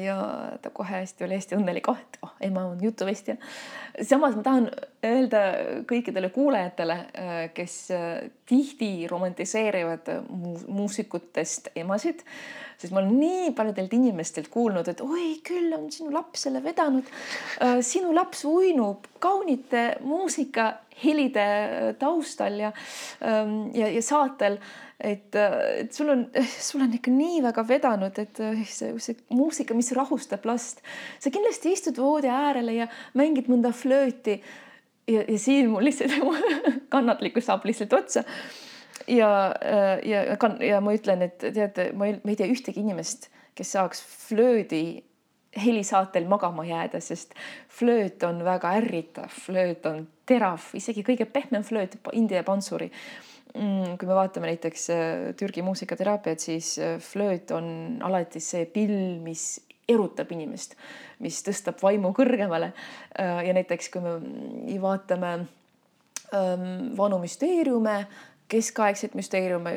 [0.00, 0.16] ja
[0.62, 3.36] ta kohe hästi oli hästi õnnelik, oh, et oh, ema on jutuvestja.
[4.02, 4.70] samas ma tahan
[5.04, 5.42] öelda
[5.88, 6.96] kõikidele kuulajatele,
[7.54, 7.74] kes
[8.48, 10.08] tihti romantiseerivad
[10.68, 12.24] muusikutest emasid
[12.76, 17.08] sest ma olen nii paljudelt inimestelt kuulnud, et oi küll on sinu laps selle vedanud.
[17.64, 21.46] Äh, sinu laps uinub kaunite muusikahelide
[22.00, 22.72] taustal ja,
[23.24, 24.60] ähm, ja, ja saatel
[25.00, 26.26] et, äh, et sul on,
[26.68, 30.82] sul on ikka nii väga vedanud, et äh, see, see muusika, mis rahustab last.
[31.20, 34.40] sa kindlasti istud voodi äärele ja mängid mõnda flööti
[35.06, 36.16] ja, ja siin mul lihtsalt
[36.94, 38.24] kannatlikkus saab lihtsalt otsa
[39.08, 40.24] ja, äh, ja,
[40.60, 45.02] ja, ma ütlen, et teate, ma ei, ma ei tea ühtegi inimest, kes saaks flöödi
[45.56, 47.32] helisaatel magama jääda, sest
[47.72, 52.90] flööt on väga ärritav, flööt on terav, isegi kõige pehmem flööt, India pansuri.
[53.54, 59.16] Mm, kui me vaatame näiteks äh, Türgi muusikateraapiat, siis äh, flööt on alati see pill,
[59.22, 60.74] mis erutab inimest,
[61.22, 62.72] mis tõstab vaimu kõrgemale.
[63.16, 64.16] ja näiteks, kui me
[64.82, 65.30] vaatame
[66.34, 66.64] ähm,
[66.98, 67.94] vanu müsteeriume,
[68.48, 69.72] keskaegset müsteeriume,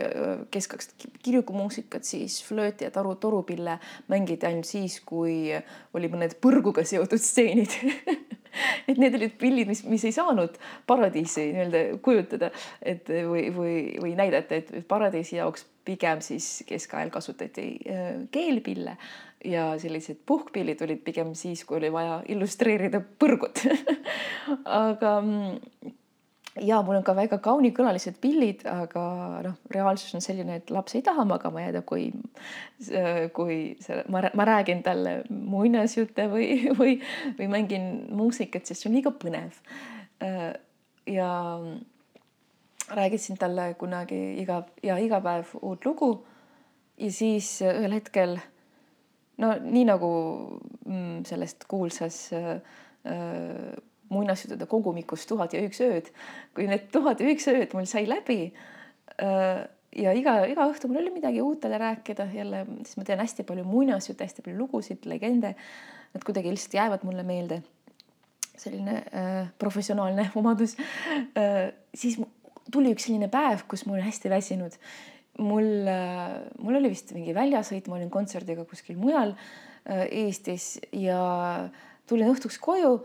[0.52, 3.80] keskaegset kirikumuusikat, siis flööti ja taru, torupille
[4.12, 5.50] mängiti ainult siis, kui
[5.94, 7.74] oli mõned põrguga seotud stseenid.
[8.90, 10.56] Et need olid pillid, mis, mis ei saanud
[10.90, 12.50] paradiisi nii-öelda kujutada,
[12.82, 17.68] et või, või, või näidata, et paradiisi jaoks pigem siis keskajal kasutati
[18.34, 18.96] keelpille
[19.46, 23.62] ja sellised puhkpillid olid pigem siis, kui oli vaja illustreerida põrgut.
[24.82, 25.94] Aga mm,
[26.62, 29.04] ja mul on ka väga kaunikõlalised pillid, aga
[29.46, 32.10] noh, reaalsus on selline, et laps ei taha magama jääda, kui,
[33.36, 36.98] kui see, ma, ma räägin talle muinasjutte või, või,
[37.40, 39.62] või mängin muusikat, sest see on liiga põnev.
[41.10, 41.30] ja
[42.90, 46.26] räägitasin talle kunagi iga ja iga päev uut lugu.
[46.98, 48.40] ja siis ühel hetkel
[49.38, 50.10] no nii nagu
[50.86, 52.28] mm, sellest kuulsas
[54.10, 56.10] muinasjuttude kogumikust Tuhat ja üks ööd.
[56.56, 58.40] kui need Tuhat ja üks ööd mul sai läbi
[59.22, 63.22] äh, ja iga, iga õhtu mul oli midagi uut talle rääkida jälle, siis ma tean
[63.24, 65.56] hästi palju muinasjutte, hästi palju lugusid, legende.
[66.14, 67.62] Nad kuidagi lihtsalt jäävad mulle meelde.
[68.60, 70.76] selline äh, professionaalne omadus
[71.38, 71.72] äh,.
[71.96, 72.18] siis
[72.72, 74.76] tuli üks selline päev, kus ma olin hästi väsinud.
[75.40, 75.88] mul,
[76.60, 81.70] mul oli vist mingi väljasõit, ma olin kontserdiga kuskil mujal äh, Eestis ja
[82.10, 82.98] tulin õhtuks koju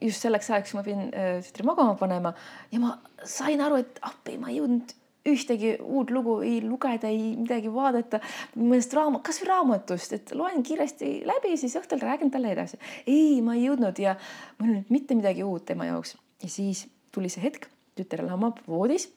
[0.00, 1.10] just selleks ajaks, ma pidin
[1.44, 2.34] tütre magama panema
[2.72, 2.94] ja ma
[3.26, 4.94] sain aru, et appi, ma ei jõudnud
[5.28, 8.20] ühtegi uut lugu ei lugeda, ei midagi vaadata,
[8.58, 12.78] mõnest raamat, kasvõi raamatust, et loen kiiresti läbi, siis õhtul räägin talle edasi.
[13.06, 14.16] ei, ma ei jõudnud ja
[14.58, 18.62] mul ei olnud mitte midagi uut tema jaoks ja siis tuli see hetk, tütar lamab
[18.68, 19.08] voodis.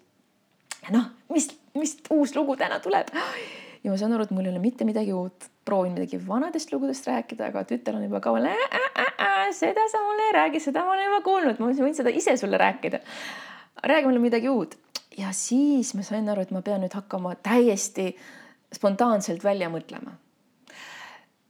[0.92, 4.64] noh, mis, mis uus lugu täna tuleb ja ma saan aru, et mul ei ole
[4.64, 8.40] mitte midagi uut, proovin midagi vanadest lugudest rääkida, aga tütar on juba kaua
[9.54, 12.58] seda sa mulle ei räägi, seda ma olen juba kuulnud, ma võin seda ise sulle
[12.58, 13.00] rääkida.
[13.84, 14.78] räägi mulle midagi uut
[15.18, 18.12] ja siis ma sain aru, et ma pean nüüd hakkama täiesti
[18.74, 20.16] spontaanselt välja mõtlema.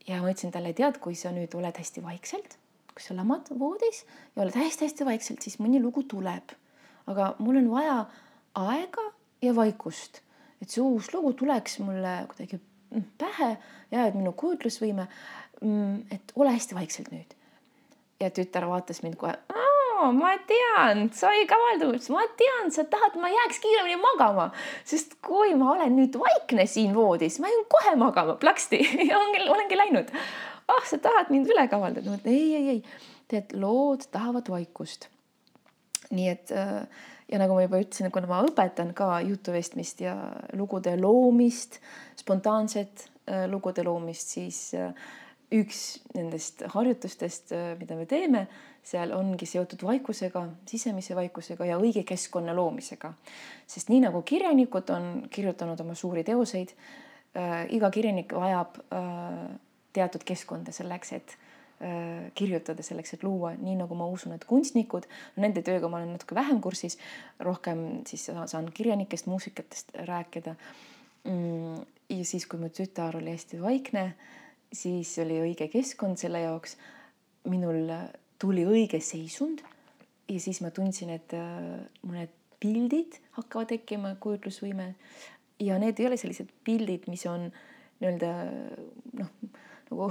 [0.08, 2.58] ja ma ütlesin talle, tead, kui sa nüüd oled hästi vaikselt,
[2.94, 4.04] kui sa lamad voodis
[4.36, 6.58] ja oled hästi-hästi vaikselt, siis mõni lugu tuleb.
[7.08, 8.06] aga mul on vaja
[8.56, 9.08] aega
[9.42, 10.22] ja vaikust,
[10.62, 12.60] et see uus lugu tuleks mulle kuidagi
[13.18, 13.56] pähe.
[13.92, 15.08] Ja et minu kujutlusvõime,
[15.62, 17.38] mm, et ole hästi vaikselt nüüd.
[18.22, 19.34] ja tütar vaatas mind kohe
[20.10, 24.48] ma tean, sa ei kavaldu, ma tean, sa tahad, ma jääks kiiremini magama,
[24.88, 28.38] sest kui ma olen nüüd vaikne siin voodis, ma jään kohe magama.
[28.42, 28.82] Plaksti.
[29.10, 30.12] Ja ongi, olengi läinud.
[30.68, 32.84] ah oh,, sa tahad mind üle kavaldada, ei, ei, ei,
[33.30, 35.10] tead, lood tahavad vaikust.
[36.12, 36.88] nii et äh,
[37.32, 40.16] ja nagu ma juba ütlesin, kuna ma õpetan ka jutuvestmist ja
[40.60, 41.80] lugude loomist,
[42.20, 44.92] spontaanset äh, lugude loomist, siis äh,
[45.52, 48.46] üks nendest harjutustest, mida me teeme
[48.88, 53.12] seal ongi seotud vaikusega, sisemise vaikusega ja õige keskkonna loomisega.
[53.68, 59.44] sest nii nagu kirjanikud on kirjutanud oma suuri teoseid äh,, iga kirjanik vajab äh,
[59.92, 61.51] teatud keskkonda selleks, et äh,
[62.38, 65.08] kirjutada, selleks, et luua, nii nagu ma usun, et kunstnikud,
[65.42, 67.00] nende tööga ma olen natuke vähem kursis,
[67.42, 70.56] rohkem siis saan kirjanikest, muusikatest rääkida
[71.26, 71.82] mm,.
[72.14, 74.12] ja siis, kui mu tütar oli hästi vaikne,
[74.74, 76.78] siis oli õige keskkond selle jaoks
[77.50, 77.90] minul
[78.42, 79.64] tuli õige seisund
[80.30, 84.94] ja siis ma tundsin, et äh, mõned pildid hakkavad tekkima, kujutlusvõime
[85.62, 87.50] ja need ei ole sellised pildid, mis on
[88.02, 88.32] nii-öelda
[89.20, 89.32] noh,
[89.90, 90.10] nagu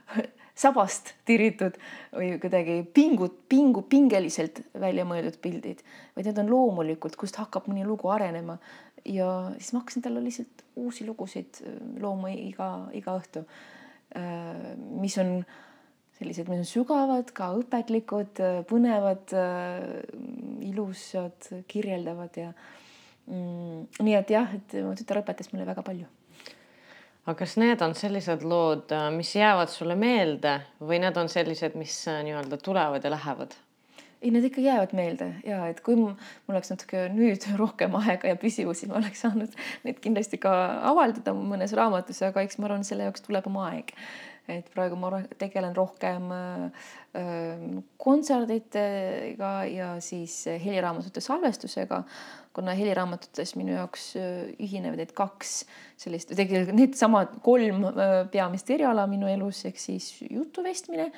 [0.58, 1.78] sabast tiritud
[2.12, 5.82] või kuidagi pingut, pingu, pingeliselt välja mõeldud pildid,
[6.16, 8.58] vaid need on loomulikult, kust hakkab mõni lugu arenema.
[9.04, 13.44] ja siis ma hakkasin talle lihtsalt uusi lugusid äh, looma iga, iga õhtu.
[14.14, 15.40] Äh, mis on
[16.18, 18.38] sellised, mis on sügavad, ka õpetlikud,
[18.68, 19.32] põnevad,
[20.62, 22.52] ilusad, kirjeldavad ja
[23.26, 26.06] mm, nii et jah, et mu tütar õpetas mulle väga palju.
[27.26, 32.00] Aga kas need on sellised lood, mis jäävad sulle meelde või need on sellised, mis
[32.08, 33.54] nii-öelda tulevad ja lähevad?
[34.22, 35.28] ei, need ikka jäävad meelde.
[35.46, 36.14] Ja et kui mul
[36.50, 39.56] oleks natuke nüüd rohkem aega ja püsivusi, ma oleks saanud
[39.86, 40.52] neid kindlasti ka
[40.92, 43.90] avaldada mõnes raamatus, aga eks ma arvan, selle jaoks tuleb oma aeg.
[44.50, 46.86] Et praegu ma tegelen rohkem äh,
[47.18, 47.66] äh,
[48.02, 52.02] kontserditega ja siis heliraamatute salvestusega,
[52.52, 54.12] kuna heliraamatutes minu jaoks
[54.60, 55.62] ühinevad need kaks
[56.00, 57.86] sellist, tegelikult needsamad kolm
[58.32, 61.10] peamist eriala minu elus ehk siis jutuvestmine,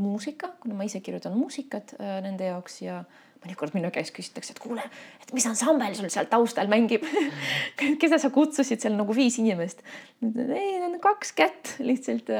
[0.00, 3.02] muusika, kuna ma ise kirjutan muusikat nende jaoks ja
[3.44, 4.82] mõnikord minu käest küsitakse, et kuule,
[5.22, 7.04] et mis ansambel sul seal taustal mängib
[8.02, 9.84] keda sa kutsusid seal nagu viis inimest?
[10.22, 12.32] ei, need on kaks kätt lihtsalt.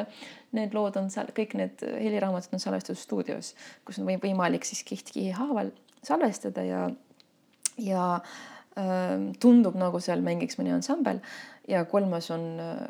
[0.57, 3.51] Need lood on seal, kõik need heliraamatud on salvestatud stuudios,
[3.85, 5.75] kus on võimalik siis kiht-kihi haaval
[6.07, 6.87] salvestada ja,
[7.79, 11.23] ja äh, tundub nagu seal mängiks mõni ansambel
[11.69, 12.83] ja kolmas on äh,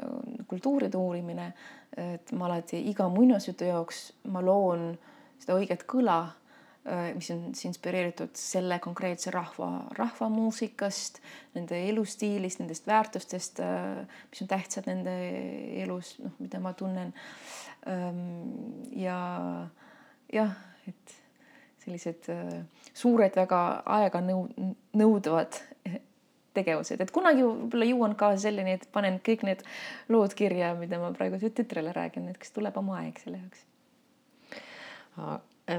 [0.50, 1.52] kultuuride uurimine.
[1.98, 4.92] et ma alati iga muinasjutu jaoks ma loon
[5.40, 6.18] seda õiget kõla
[6.88, 11.18] Äh, mis on siis inspireeritud selle konkreetse rahva, rahvamuusikast,
[11.56, 15.12] nende elustiilist, nendest väärtustest, äh, mis on tähtsad nende
[15.82, 17.12] elus, noh, mida ma tunnen.
[17.90, 18.22] Ähm,
[18.96, 19.18] ja
[20.32, 20.54] jah,
[20.88, 21.18] et
[21.88, 22.60] sellised äh,
[22.92, 23.64] suured, väga
[23.98, 25.58] aega nõu-, nõudvad
[26.58, 29.64] tegevused, et kunagi võib-olla jõuan ka selleni, et panen kõik need
[30.12, 33.66] lood kirja, mida ma praegu tütrele räägin, et kas tuleb oma aeg selle jaoks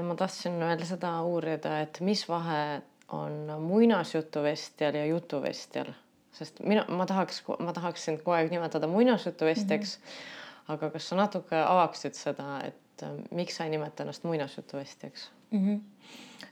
[0.06, 2.82] ma tahtsin veel seda uurida, et mis vahe
[3.16, 5.90] on muinasjutuvestjal ja jutuvestjal,
[6.36, 10.04] sest mina, ma tahaks, ma tahaks sind kogu aeg nimetada muinasjutuvestjaks mm.
[10.04, 10.74] -hmm.
[10.74, 15.66] aga kas sa natuke avaksid seda, et äh, miks sa ei nimeta ennast muinasjutuvestjaks mm?
[15.66, 15.80] -hmm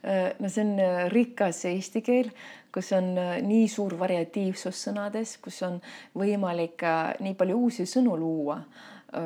[0.03, 2.31] no see on äh, rikas eesti keel,
[2.75, 5.81] kus on nii suur variatiivsus sõnades, kus on
[6.19, 6.85] võimalik
[7.25, 8.61] nii palju uusi sõnu luua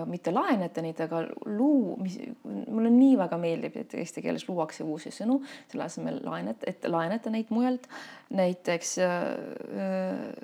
[0.07, 2.15] mitte laenata neid, aga luu, mis
[2.47, 5.41] mulle nii väga meeldib, et eesti keeles luuakse uusi sõnu,
[5.73, 7.89] selle asemel laenata, et laenata neid mujalt.
[8.31, 10.37] näiteks äh,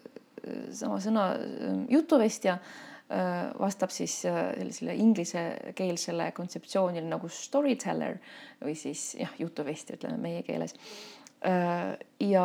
[0.75, 1.31] sama sõna
[1.89, 2.59] jutuvestja
[3.09, 8.19] vastab siis sellisele inglisekeelsele kontseptsioonile nagu storyteller
[8.61, 10.75] või siis jah, jutuvestja, ütleme meie keeles.
[12.21, 12.45] ja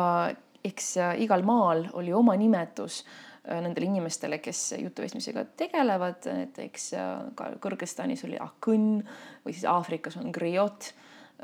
[0.64, 0.88] eks
[1.20, 8.24] igal maal oli oma nimetus äh, nendele inimestele, kes jutuvestmisega tegelevad, näiteks äh, ka Kõrgõzstanis
[8.28, 9.02] oli ahkõnn
[9.44, 10.92] või siis Aafrikas on griot,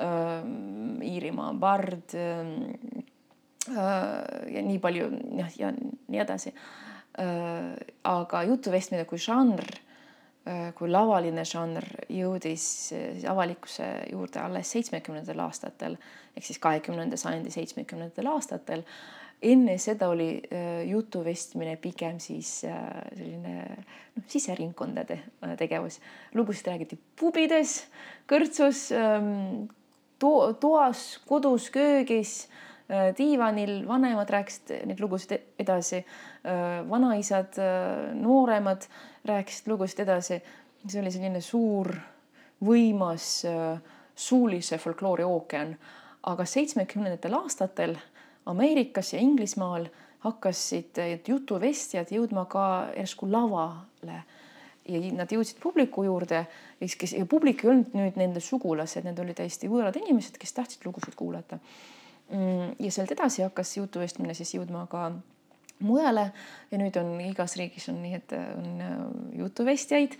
[0.00, 2.54] ähm, Iirimaa bard ähm,
[3.68, 4.14] äh,
[4.56, 5.10] ja nii palju
[5.42, 6.54] jah, ja nii edasi.
[7.20, 9.60] Aga jutuvestmine kui žanr,
[10.78, 12.64] kui lavaline žanr jõudis
[13.28, 15.98] avalikkuse juurde alles seitsmekümnendatel aastatel
[16.36, 18.84] ehk siis kahekümnenda sajandi seitsmekümnendatel aastatel.
[19.42, 22.74] enne seda oli äh, jutuvestmine pigem siis äh,
[23.16, 23.54] selline
[24.16, 26.00] noh, siseringkondade äh, tegevus.
[26.34, 27.86] lugusid räägiti pubides,
[28.28, 29.68] kõrtsus ähm,
[30.18, 32.48] to, toas, kodus, köögis
[33.18, 36.00] diivanil, vanemad rääkisid neid lugusid edasi,
[36.90, 37.60] vanaisad,
[38.18, 38.88] nooremad
[39.30, 40.40] rääkisid lugusid edasi.
[40.86, 41.92] see oli selline suur,
[42.64, 43.44] võimas
[44.16, 45.76] suulise folkloori ookean
[46.28, 47.96] aga seitsmekümnendatel aastatel
[48.50, 49.86] Ameerikas ja Inglismaal
[50.24, 50.98] hakkasid
[51.28, 52.64] jutuvestjad jõudma ka
[52.96, 54.22] järsku lavale
[54.88, 56.44] ja nad jõudsid publiku juurde,
[56.80, 60.84] kes ja publik ei olnud nüüd nende sugulased, need olid täiesti võõrad inimesed, kes tahtsid
[60.88, 61.60] lugusid kuulata.
[62.30, 65.08] Mm, ja sealt edasi hakkas jutuvestmine siis jõudma ka
[65.82, 66.28] mujale
[66.70, 68.94] ja nüüd on igas riigis on nii, et on äh,
[69.40, 70.14] jutuvestjaid.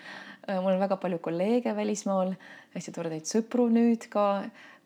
[0.49, 2.35] Äh, mul on väga palju kolleege välismaal,
[2.75, 4.27] hästi toredaid sõpru nüüd ka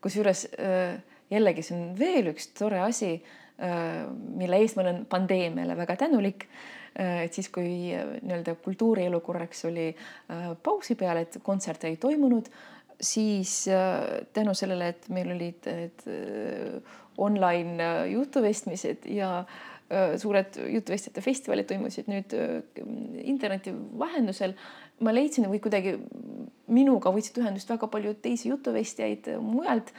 [0.04, 0.98] kusjuures äh,
[1.32, 3.16] jällegi see on veel üks tore asi,
[3.62, 6.48] äh, mille eest ma olen pandeemiale väga tänulik.
[6.94, 9.88] Äh, et siis, kui nii-öelda kultuurielu korraks oli
[10.62, 12.50] pausi peal, et kontserte ei toimunud,
[13.00, 13.64] siis
[14.32, 16.04] tänu sellele, et meil olid et
[17.18, 19.44] online jutuvestmised ja
[20.18, 22.32] suured jutuvestjate festivalid toimusid nüüd
[23.22, 24.54] interneti vahendusel.
[25.04, 25.96] Ma leidsin või kuidagi
[26.72, 29.92] minuga võtsid ühendust väga paljud teisi jutuvestjaid mujalt.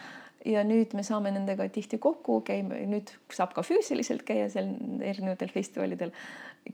[0.45, 4.67] Ja nüüd me saame nendega tihti kokku, käime, nüüd saab ka füüsiliselt käia seal
[5.01, 6.11] erinevatel festivalidel,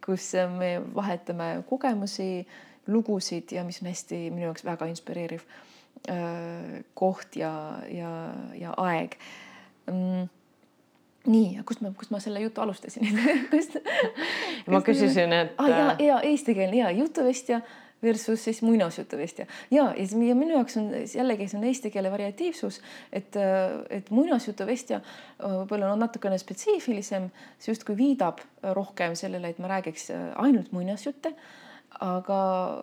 [0.03, 2.43] kus me vahetame kogemusi,
[2.91, 5.45] lugusid ja mis on hästi minu jaoks väga inspireeriv
[6.09, 7.53] äh, koht ja,
[7.93, 8.11] ja,
[8.57, 9.15] ja aeg
[9.91, 10.29] mm
[11.29, 13.05] nii, kust ma, kust ma selle jutu alustasin
[13.53, 13.77] kust
[14.71, 15.69] ma küsisin, et ah,.
[15.69, 17.61] ja, ja eestikeelne ja jutuvestja
[18.01, 22.79] versus siis muinasjutuvestja ja, ja minu jaoks on jällegi see on eesti keele variatiivsus,
[23.13, 23.37] et,
[23.89, 25.01] et muinasjutuvestja
[25.41, 27.29] võib-olla on natukene spetsiifilisem,
[27.61, 28.41] see justkui viidab
[28.77, 30.09] rohkem sellele, et ma räägiks
[30.41, 31.35] ainult muinasjutte.
[32.01, 32.41] aga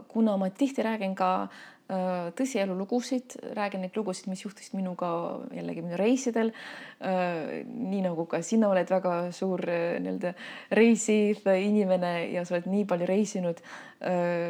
[0.09, 5.09] kuna ma tihti räägin ka Äh, tõsielulugusid, räägin neid lugusid, mis juhtusid minuga
[5.57, 6.53] jällegi minu reisidel.
[7.01, 10.35] Äh, nii nagu ka sina oled väga suur äh, nii-öelda
[10.77, 13.63] reisiv inimene ja sa oled nii palju reisinud.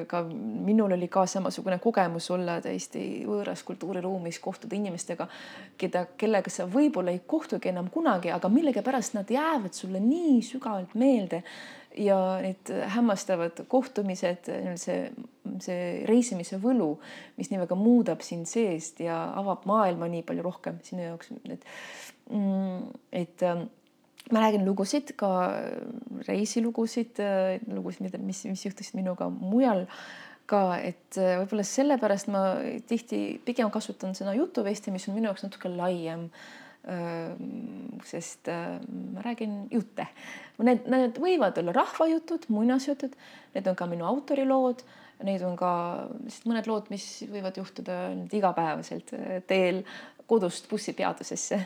[0.06, 5.24] ka minul oli ka samasugune kogemus olla täiesti võõras kultuuriruumis, kohtuda inimestega,
[5.80, 10.92] keda, kellega sa võib-olla ei kohtugi enam kunagi, aga millegipärast nad jäävad sulle nii sügavalt
[11.00, 11.40] meelde
[11.98, 14.98] ja need hämmastavad kohtumised, see,
[15.64, 16.92] see reisimise võlu,
[17.38, 21.66] mis nii väga muudab sind seest ja avab maailma nii palju rohkem sinu jaoks, et,
[22.30, 22.86] mm,
[23.22, 23.66] et ähm,
[24.32, 25.32] ma räägin lugusid, ka
[26.28, 27.20] reisilugusid,
[27.72, 29.86] lugusid, mida, mis, mis juhtusid minuga mujal
[30.48, 32.44] ka, et äh, võib-olla sellepärast ma
[32.88, 36.28] tihti pigem kasutan sõna jutuvesti, mis on minu jaoks natuke laiem
[38.08, 40.06] sest ma räägin jutte.
[40.64, 43.12] Need, need võivad olla rahvajutud, muinasjutud,
[43.54, 44.80] need on ka minu autorilood,
[45.26, 45.70] neid on ka
[46.48, 47.98] mõned lood, mis võivad juhtuda
[48.32, 49.12] igapäevaselt
[49.50, 49.82] teel
[50.28, 51.60] kodust bussipeatusesse.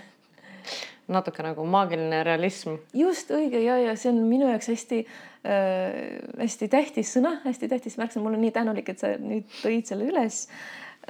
[1.12, 2.76] natuke nagu maagiline realism.
[2.94, 7.98] just õige ja, ja see on minu jaoks hästi äh,, hästi tähtis sõna, hästi tähtis
[7.98, 10.46] märksõna, mul on nii tänulik, et sa nüüd tõid selle üles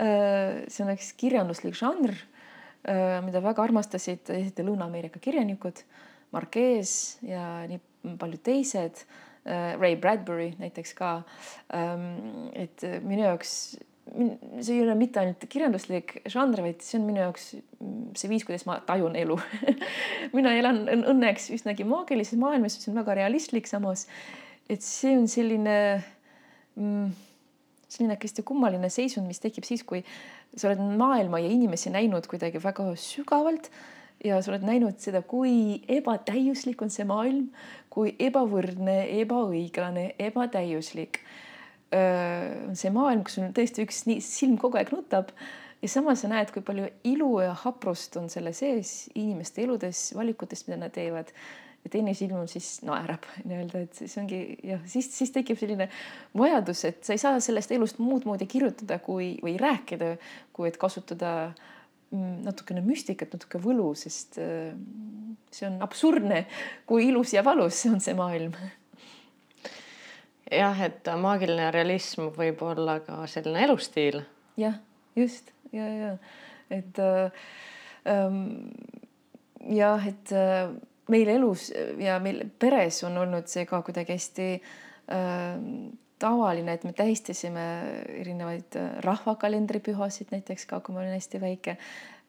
[0.01, 0.65] äh,.
[0.69, 2.17] see on üks kirjanduslik žanr
[2.83, 5.85] mida väga armastasid esiti Lõuna-Ameerika kirjanikud,
[6.35, 9.05] Marquez ja nii paljud teised.
[9.43, 11.23] Äh, Ray Bradbury näiteks ka.
[11.75, 13.55] Ähm, et minu jaoks
[14.61, 17.53] see ei ole mitte ainult kirjanduslik žanr, vaid see on minu jaoks
[18.19, 19.37] see viis, kuidas ma tajun elu
[20.37, 24.09] mina elan õnneks üsnagi maagilises maailmas, mis on väga realistlik samas.
[24.69, 25.77] et see on selline
[26.75, 27.13] mm,
[27.93, 30.03] selline hästi kummaline seisund, mis tekib siis, kui
[30.57, 33.71] sa oled maailma ja inimesi näinud kuidagi väga sügavalt
[34.25, 37.49] ja sa oled näinud seda, kui ebatäiuslik on see maailm,
[37.93, 41.21] kui ebavõrdne, ebaõiglane, ebatäiuslik.
[41.93, 45.35] on see maailm, kus sul tõesti üks silm kogu aeg nutab
[45.83, 50.65] ja samas sa näed, kui palju ilu ja haprust on selle sees inimeste eludes, valikutes,
[50.69, 51.35] mida nad teevad
[51.83, 55.89] ja teine silm siis naerab nii-öelda, et see ongi jah, siis, siis tekib selline
[56.39, 60.15] vajadus, et sa ei saa sellest elust muud moodi kirjutada kui, või rääkida,
[60.55, 61.33] kui et kasutada
[62.11, 64.71] mm, natukene müstikat, natuke võlu, sest äh,
[65.53, 66.45] see on absurdne,
[66.89, 68.55] kui ilus ja valus on see maailm.
[70.53, 74.23] jah, et maagiline realism võib olla ka selline elustiil.
[74.61, 74.79] jah,
[75.17, 76.15] just ja, ja
[76.73, 77.31] et äh,
[78.05, 78.71] ähm,
[79.69, 80.71] jah, et äh,
[81.11, 85.59] meil elus ja meil peres on olnud see ka kuidagi hästi äh,
[86.23, 87.67] tavaline, et me tähistasime
[88.21, 91.77] erinevaid äh, rahvakalendripühasid näiteks ka, kui ma olin hästi väike.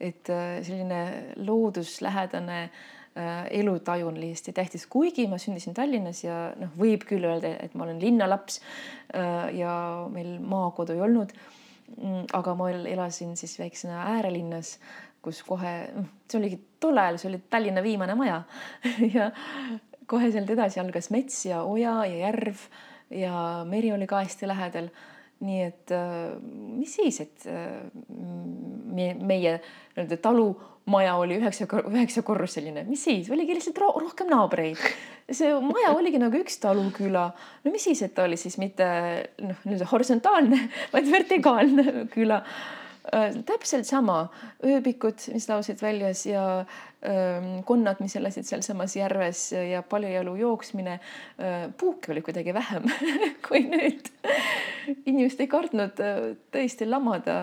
[0.01, 6.73] et äh, selline looduslähedane äh, elutaju on hästi tähtis, kuigi ma sündisin Tallinnas ja noh,
[6.77, 8.59] võib küll öelda, et ma olen linnalaps
[9.13, 9.73] äh, ja
[10.11, 11.35] meil maakodu ei olnud.
[11.93, 14.79] Mm, aga ma elasin siis väiksena äärelinnas
[15.23, 18.41] kus kohe, noh, see oligi tol ajal, see oli Tallinna viimane maja
[19.15, 19.29] ja
[20.09, 22.67] kohe sealt edasi algas mets ja oja ja järv
[23.13, 24.91] ja meri oli ka hästi lähedal.
[25.43, 26.35] nii et äh,
[26.77, 27.81] mis siis, et äh,
[28.95, 34.79] meie nii-öelda talumaja oli üheksa, üheksakorruseline, mis siis, oligi lihtsalt ro rohkem naabreid.
[35.31, 37.25] see maja oligi nagu üks taluküla.
[37.63, 38.87] no mis siis, et ta oli siis mitte
[39.43, 40.61] noh, nii-öelda horisontaalne,
[40.93, 42.39] vaid vertikaalne küla
[43.45, 44.29] täpselt sama,
[44.63, 46.43] ööbikud, mis laulsid väljas ja
[47.03, 50.93] ähm, konnad, mis elasid sealsamas järves ja paljajalu jooksmine.
[51.39, 52.87] Äh, puuke oli kuidagi vähem
[53.47, 54.07] kui nüüd.
[55.05, 56.21] inimesed ei kartnud äh,
[56.55, 57.35] tõesti lamada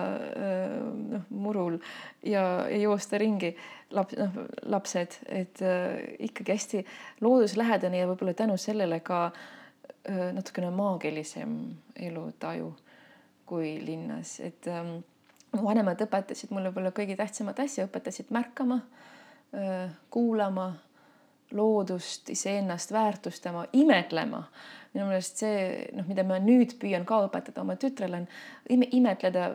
[1.11, 1.77] noh murul
[2.25, 3.53] ja, ja joosta ringi
[3.93, 5.61] laps, noh lapsed, et
[6.19, 6.85] ikkagi hästi
[7.21, 9.27] looduslähedane ja võib-olla tänu sellele ka
[10.09, 11.57] natukene maagilisem
[12.01, 12.71] elutaju
[13.51, 15.01] kui linnas, et ähm,
[15.59, 18.79] vanemad õpetasid mulle võib-olla kõige tähtsamat asja, õpetasid märkama,
[20.09, 20.71] kuulama
[21.51, 24.43] loodust, iseennast väärtustama, imetlema.
[24.93, 29.53] minu meelest see noh, mida ma nüüd püüan ka õpetada oma tütrele on imetleda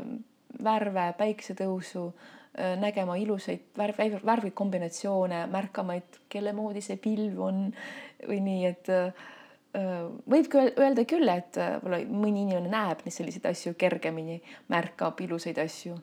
[0.64, 2.04] värve, päiksetõusu,
[2.80, 7.66] nägema ilusaid värv, värvikombinatsioone, märkama, et kelle moodi see pilv on
[8.28, 8.92] või nii, et
[9.76, 14.38] võib öelda küll, et võib-olla mõni inimene näeb selliseid asju kergemini,
[14.72, 15.96] märkab ilusaid asju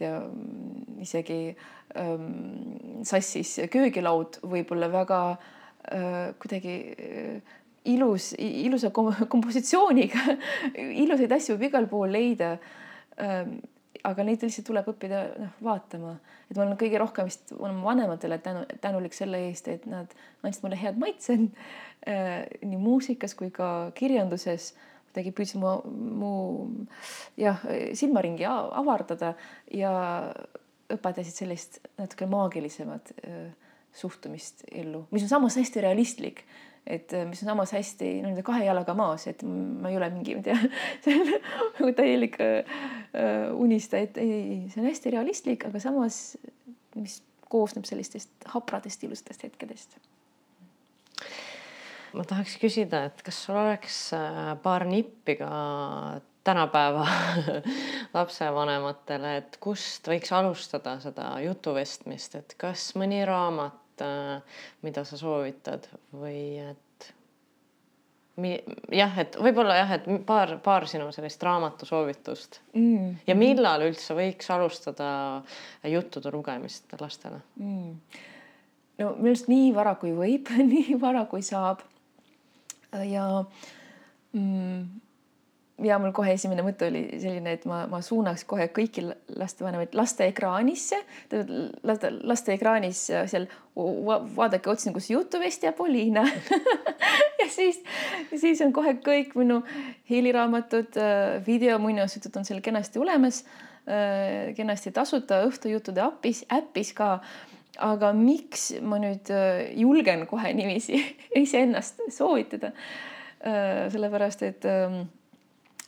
[0.00, 1.40] ja mm, isegi
[1.98, 7.58] ähm, sassis köögilaud võib olla väga äh, kuidagi äh,
[7.90, 10.36] ilus, ilusa kompositsiooniga
[11.04, 12.54] ilusaid asju võib igal pool leida.
[13.20, 13.60] Ähm,
[14.06, 16.14] aga neid lihtsalt tuleb õppida noh vaatama,
[16.48, 20.64] et ma olen kõige rohkem vist oma vanematele tänu, tänulik selle eest, et nad andsid
[20.64, 21.48] mulle head maitsed
[22.08, 24.74] äh, nii muusikas kui ka kirjanduses.
[25.10, 25.70] kuidagi püüdsid mu,
[26.20, 26.34] mu
[27.40, 27.58] jah,
[27.98, 29.32] silmaringi avardada
[29.74, 29.90] ja
[30.90, 33.48] õpetasid sellist natuke maagilisemat äh,
[33.92, 36.44] suhtumist ellu, mis on samas hästi realistlik
[36.90, 40.36] et äh, mis on samas hästi nii-öelda kahe jalaga maas, et ma ei ole mingi,
[40.36, 41.16] ma ei tea,
[41.78, 42.78] nagu täielik äh,
[43.54, 46.20] unistaja, et ei, ei, see on hästi realistlik, aga samas,
[46.98, 47.20] mis
[47.50, 49.98] koosneb sellistest hapradest ilusatest hetkedest.
[52.14, 55.50] ma tahaks küsida, et kas sul oleks äh, paar nippi ka
[56.44, 57.06] tänapäeva
[58.16, 65.88] lapsevanematele, et kust võiks alustada seda jutuvestmist, et kas mõni raamat, Äh, mida sa soovitad
[66.16, 67.08] või et
[68.94, 73.10] jah, et võib-olla jah, et paar, paar sinu sellist raamatusoovitust mm.
[73.28, 75.10] ja millal üldse võiks alustada
[75.84, 77.92] juttude lugemist lastele mm.?
[79.02, 81.84] no minu arust nii vara kui võib nii vara kui saab.
[83.04, 83.26] ja
[84.32, 84.84] mm,
[85.84, 89.04] ja mul kohe esimene mõte oli selline, et ma, ma suunaks kohe kõiki
[89.38, 90.98] lastevanemaid laste ekraanisse,
[91.86, 93.46] laste, laste ekraanis seal
[94.36, 96.24] vaadake otsingus Jutuvest ja Poliina
[97.40, 97.80] ja siis,
[98.34, 99.60] siis on kohe kõik minu
[100.10, 100.98] heliraamatud,
[101.46, 103.44] video muinasjutud on seal kenasti olemas,
[104.56, 107.16] kenasti tasuta õhtujuttude appis, äppis ka.
[107.80, 109.30] Aga miks ma nüüd
[109.78, 110.98] julgen kohe niiviisi
[111.44, 112.74] iseennast soovitada?
[113.40, 114.66] sellepärast et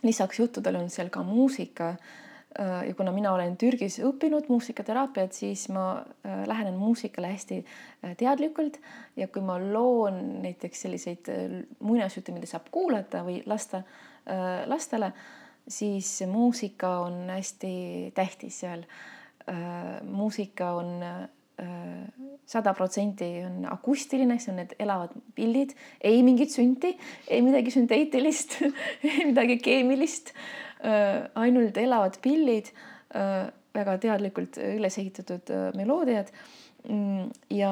[0.02, 1.94] lisaks juttudele on seal ka muusika.
[2.60, 8.16] Äh, ja kuna mina olen Türgis õppinud muusikateraapiat, siis ma äh, lähenen muusikale hästi äh,
[8.20, 8.76] teadlikult
[9.16, 11.30] ja kui ma loon näiteks selliseid
[11.80, 13.82] muinasjutte, mida saab kuulata või lasta
[14.70, 15.08] lastele,
[15.66, 18.84] siis muusika on hästi tähtis seal.
[20.06, 21.02] muusika on
[22.48, 26.92] sada protsenti on akustiline, see on need elavad pildid, ei mingit sünti,
[27.28, 28.58] ei midagi sünteetilist
[29.10, 30.34] ei midagi keemilist.
[31.38, 32.72] ainult elavad pillid,
[33.74, 36.32] väga teadlikult üles ehitatud meloodiad.
[36.90, 37.70] Mm, ja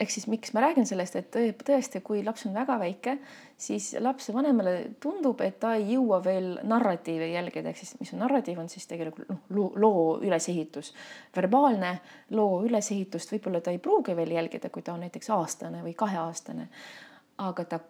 [0.00, 3.16] ehk siis miks ma räägin sellest, et tõesti, kui laps on väga väike,
[3.60, 8.58] siis lapsevanemale tundub, et ta ei jõua veel narratiive jälgida, ehk siis mis on narratiiv,
[8.62, 10.94] on siis tegelikult noh, loo ülesehitus.
[11.36, 11.94] verbaalne
[12.36, 16.68] loo ülesehitust võib-olla ta ei pruugi veel jälgida, kui ta on näiteks aastane või kaheaastane.
[17.40, 17.80] aga ta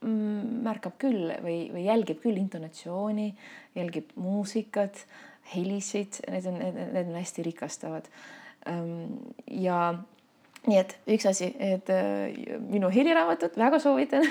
[0.00, 3.34] mm, märkab küll või, või jälgib küll intonatsiooni,
[3.74, 5.06] jälgib muusikat,
[5.54, 8.08] helisid, need on, need on hästi rikastavad.
[8.66, 9.16] Ehm,
[9.50, 9.94] ja
[10.68, 14.24] nii et üks asi, et äh, minu heliraamatut väga soovitan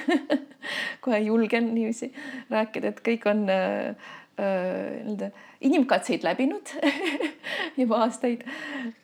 [1.04, 2.10] kohe julgen niiviisi
[2.52, 3.94] rääkida, et kõik on äh,
[4.42, 5.30] äh, nii-öelda
[5.64, 6.74] inimkatseid läbinud
[7.82, 8.46] juba aastaid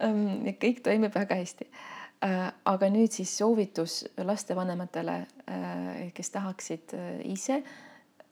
[0.04, 0.48] ähm,.
[0.62, 1.70] kõik toimib väga hästi
[2.26, 2.50] äh,.
[2.66, 7.62] aga nüüd siis soovitus lastevanematele äh,, kes tahaksid äh, ise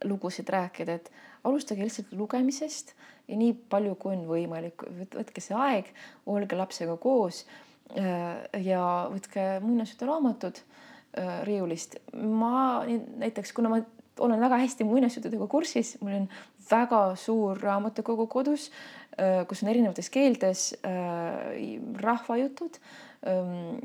[0.05, 1.11] lugusid rääkida, et
[1.43, 2.93] alustage lihtsalt lugemisest
[3.27, 4.83] ja nii palju, kui on võimalik,
[5.13, 5.89] võtke see aeg,
[6.29, 11.97] olge lapsega koos Äh, ja võtke muinasjuturaamatud äh, riiulist.
[12.13, 13.81] ma näiteks, kuna ma
[14.19, 16.29] olen väga hästi muinasjuttudega kursis, mul on
[16.71, 18.71] väga suur raamatukogu kodus,
[19.15, 20.69] äh, kus on erinevates keeltes
[22.03, 22.79] rahvajutud
[23.27, 23.79] ähm,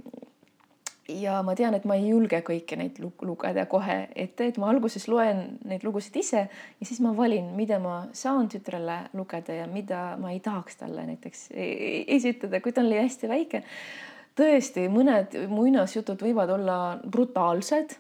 [1.11, 5.09] ja ma tean, et ma ei julge kõiki neid lugeda kohe ette, et ma alguses
[5.11, 10.13] loen neid lugusid ise ja siis ma valin, mida ma saan tütrele lugeda ja mida
[10.23, 13.65] ma ei tahaks talle näiteks e-, e-, esitada, kui ta oli hästi väike.
[14.39, 17.99] Tõesti, mõned muinasjutud võivad olla brutaalsed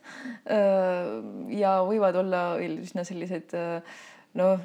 [1.52, 3.52] ja võivad olla üsna sellised
[4.40, 4.64] noh,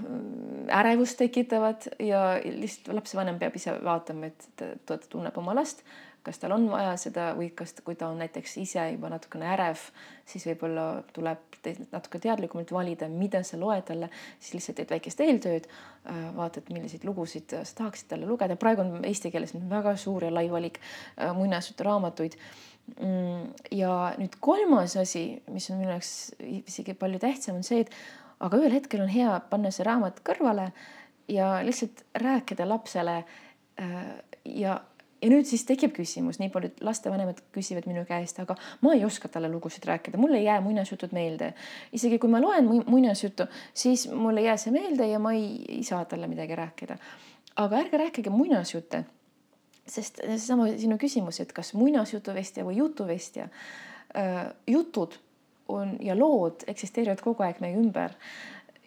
[0.71, 5.83] ärevust tekitavad ja lihtsalt lapsevanem peab ise vaatama, et ta tunneb oma last
[6.27, 9.81] kas tal on vaja seda või kas, kui ta on näiteks ise juba natukene ärev,
[10.27, 11.43] siis võib-olla tuleb
[11.91, 14.09] natuke teadlikumalt valida, mida sa loed talle,
[14.39, 15.67] siis lihtsalt teed väikest eeltööd,
[16.11, 18.55] äh, vaatad, milliseid lugusid sa tahaksid talle lugeda.
[18.59, 22.37] praegu on eesti keeles väga suur ja lai valik äh, muinasjuturaamatuid.
[23.03, 27.91] Mm, ja nüüd kolmas asi, mis on minu jaoks isegi palju tähtsam, on see, et
[28.39, 30.69] aga ühel hetkel on hea panna see raamat kõrvale
[31.27, 33.17] ja lihtsalt rääkida lapsele
[33.81, 33.97] äh,
[34.45, 34.79] ja
[35.21, 38.55] ja nüüd siis tekib küsimus, nii paljud lastevanemad küsivad minu käest, aga
[38.85, 41.53] ma ei oska talle lugusid rääkida, mul ei jää muinasjutud meelde.
[41.93, 45.83] isegi kui ma loen muinasjuttu, siis mul ei jää see meelde ja ma ei, ei
[45.83, 46.97] saa talle midagi rääkida.
[47.55, 49.05] aga ärge rääkige muinasjutte,
[49.87, 55.17] sest seesama sinu küsimus, et kas muinasjutuvestja või jutuvestja äh,, jutud
[55.67, 58.13] on ja lood eksisteerivad kogu aeg meie ümber.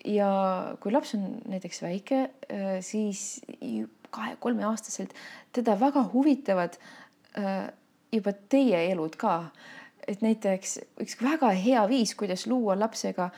[0.05, 3.43] ja kui laps on näiteks väike äh,, siis
[4.15, 5.15] kahe-kolmeaastaselt,
[5.53, 6.79] teda väga huvitavad
[7.39, 7.69] äh,
[8.13, 9.51] juba teie elud ka.
[10.09, 13.31] et näiteks üks väga hea viis, kuidas luua lapsega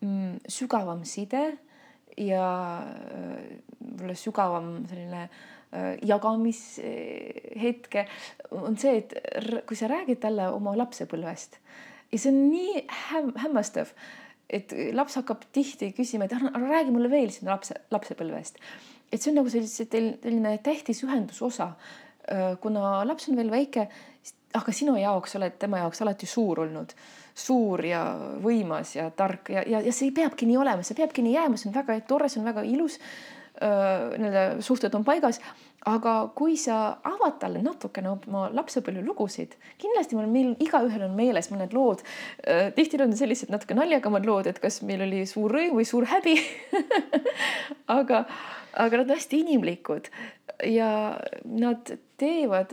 [0.00, 1.58] mm, sügavam side
[2.16, 2.82] ja
[3.82, 8.06] võib-olla äh, sügavam selline äh, jagamishetke
[8.56, 9.10] on see, et
[9.66, 11.58] kui sa räägid talle oma lapsepõlvest
[12.12, 13.86] ja see on nii häm hämmastav,
[14.48, 18.54] et laps hakkab tihti küsima, et räägi mulle veel sinu lapse, lapsepõlvest
[19.12, 21.72] et see on nagu sellise, selline tähtis ühendusosa.
[22.60, 23.86] kuna laps on veel väike,
[24.58, 26.92] aga sinu jaoks oled tema jaoks alati suur olnud,
[27.34, 28.02] suur ja
[28.44, 31.70] võimas ja tark ja, ja, ja see peabki nii olema, see peabki nii jääma, see
[31.70, 32.98] on väga tore, see on väga ilus.
[33.58, 35.40] nii-öelda suhted on paigas,
[35.86, 41.50] aga kui sa avad talle natukene oma lapsepõlve lugusid, kindlasti meil, meil igaühel on meeles
[41.52, 42.02] mõned lood.
[42.74, 46.36] tihtilugu on sellised natuke naljakamad lood, et kas meil oli suur rõõm või suur häbi
[47.98, 48.24] aga
[48.78, 50.10] aga nad on hästi inimlikud
[50.64, 52.72] ja nad teevad,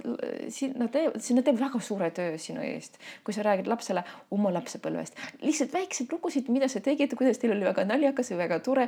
[0.76, 4.02] nad teevad, nad teevad väga suure töö sinu eest, kui sa räägid lapsele
[4.34, 8.60] oma lapsepõlvest, lihtsalt väikseid lugusid, mida sa tegid, kuidas teil oli väga naljakas või väga
[8.66, 8.88] tore.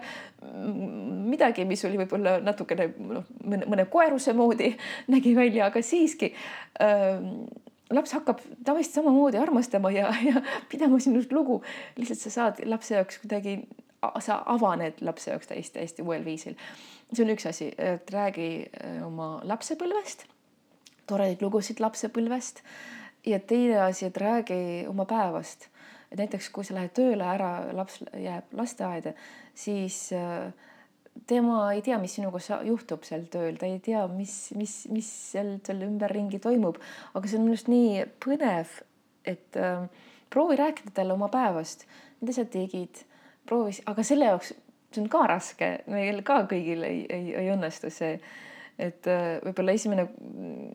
[1.27, 4.73] midagi, mis oli võib-olla natukene noh, mõne koeruse moodi
[5.13, 6.33] nägi välja, aga siiski
[6.81, 7.45] ähm,
[7.93, 10.41] laps hakkab tavaliselt samamoodi armastama ja, ja
[10.71, 11.61] pidama sinust lugu.
[11.97, 13.59] lihtsalt sa saad lapse jaoks kuidagi,
[14.19, 16.57] sa avaned lapse jaoks täiesti, täiesti uuel viisil
[17.13, 20.25] see on üks asi, et räägi äh, oma lapsepõlvest,
[21.07, 22.63] toredaid lugusid lapsepõlvest.
[23.27, 25.67] Ja teine asi, et räägi oma päevast.
[26.11, 29.11] et näiteks kui sa lähed tööle ära, laps jääb lasteaeda,
[29.55, 30.53] siis äh,
[31.27, 35.57] tema ei tea, mis sinuga juhtub seal tööl, ta ei tea, mis, mis, mis seal
[35.65, 36.79] seal ümberringi toimub,
[37.13, 38.77] aga see on minu arust nii põnev,
[39.27, 39.87] et äh,
[40.31, 41.83] proovi rääkida talle oma päevast,
[42.21, 43.03] mida sa tegid,
[43.47, 44.53] proovi, aga selle jaoks
[44.91, 48.19] see on ka raske, meil ka kõigil ei, ei, ei õnnestu see.
[48.77, 50.07] et äh, võib-olla esimene,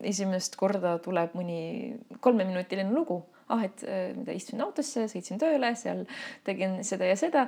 [0.03, 3.21] esimest korda tuleb mõni kolmeminutiline lugu
[3.53, 6.03] ah, et äh, mida istusin autosse, sõitsin tööle, seal
[6.47, 7.45] tegin seda ja seda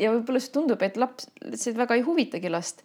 [0.00, 1.28] ja võib-olla see tundub, et laps,
[1.60, 2.84] see väga ei huvitagi last.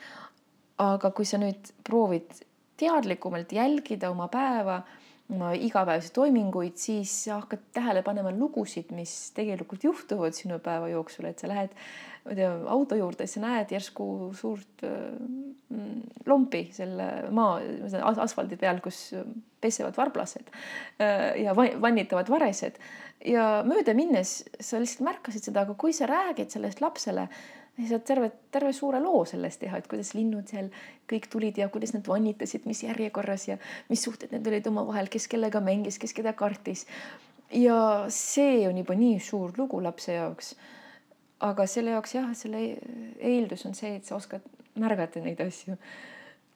[0.80, 2.30] aga kui sa nüüd proovid
[2.80, 4.80] teadlikumalt jälgida oma päeva,
[5.30, 11.52] igapäevaseid toiminguid, siis hakkad tähele panema lugusid, mis tegelikult juhtuvad sinu päeva jooksul, et sa
[11.52, 11.76] lähed
[12.26, 14.06] ma ei tea, auto juurde, siis sa näed järsku
[14.38, 14.96] suurt äh,
[16.28, 17.60] lompi selle maa
[18.26, 19.14] asfaldi peal, kus
[19.62, 22.80] pesevad varblased äh, ja vannitavad varesed.
[23.26, 27.28] Ja mööda minnes sa lihtsalt märkasid seda, aga kui sa räägid sellest lapsele,
[27.80, 30.68] siis saad terve, terve suure loo sellest teha, et kuidas linnud seal
[31.10, 33.58] kõik tulid ja kuidas nad vannitasid, mis järjekorras ja
[33.90, 36.86] mis suhted need olid omavahel, kes kellega mängis, kes keda kartis.
[37.54, 40.54] ja see on juba nii suur lugu lapse jaoks
[41.40, 42.62] aga selle jaoks jah, selle
[43.24, 44.46] eeldus on see, et sa oskad
[44.80, 45.78] märgata neid asju,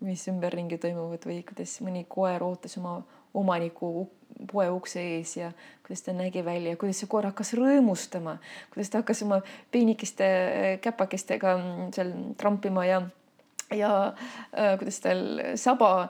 [0.04, 2.98] mis ümberringi toimuvad või kuidas mõni koer ootas oma
[3.34, 4.10] omaniku
[4.52, 5.52] poe ukse ees ja
[5.86, 8.38] kuidas ta nägi välja, kuidas see koer hakkas rõõmustama,
[8.74, 10.28] kuidas ta hakkas oma peenikeste
[10.84, 11.58] käpakestega
[11.96, 13.02] seal trampima ja,
[13.74, 15.26] ja äh, kuidas tal
[15.60, 16.10] saba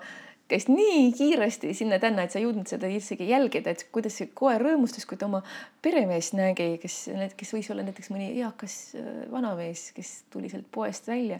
[0.51, 4.61] käis nii kiiresti sinna-tänna, et sa ei jõudnud seda isegi jälgida, et kuidas see koer
[4.61, 5.41] rõõmustas, kui ta oma
[5.83, 6.97] peremeest nägi, kes,
[7.39, 11.39] kes võis olla näiteks mõni eakas äh, vanamees, kes tuli sealt poest välja.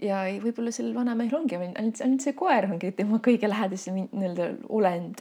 [0.00, 5.20] Ja võib-olla sellel vanamehel ongi ainult, ainult see koer ongi tema kõige lähedasem nii-öelda olend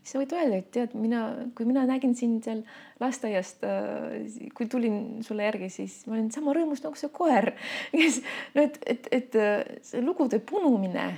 [0.00, 1.22] siis sa võid öelda, et tead, mina,
[1.56, 2.62] kui mina nägin sind seal
[3.02, 7.52] lasteaiast, äh, kui tulin sulle järgi, siis ma olin sama rõõmus nagu see koer,
[7.92, 8.22] kes
[8.56, 11.10] no et, et, et äh, see lugude punumine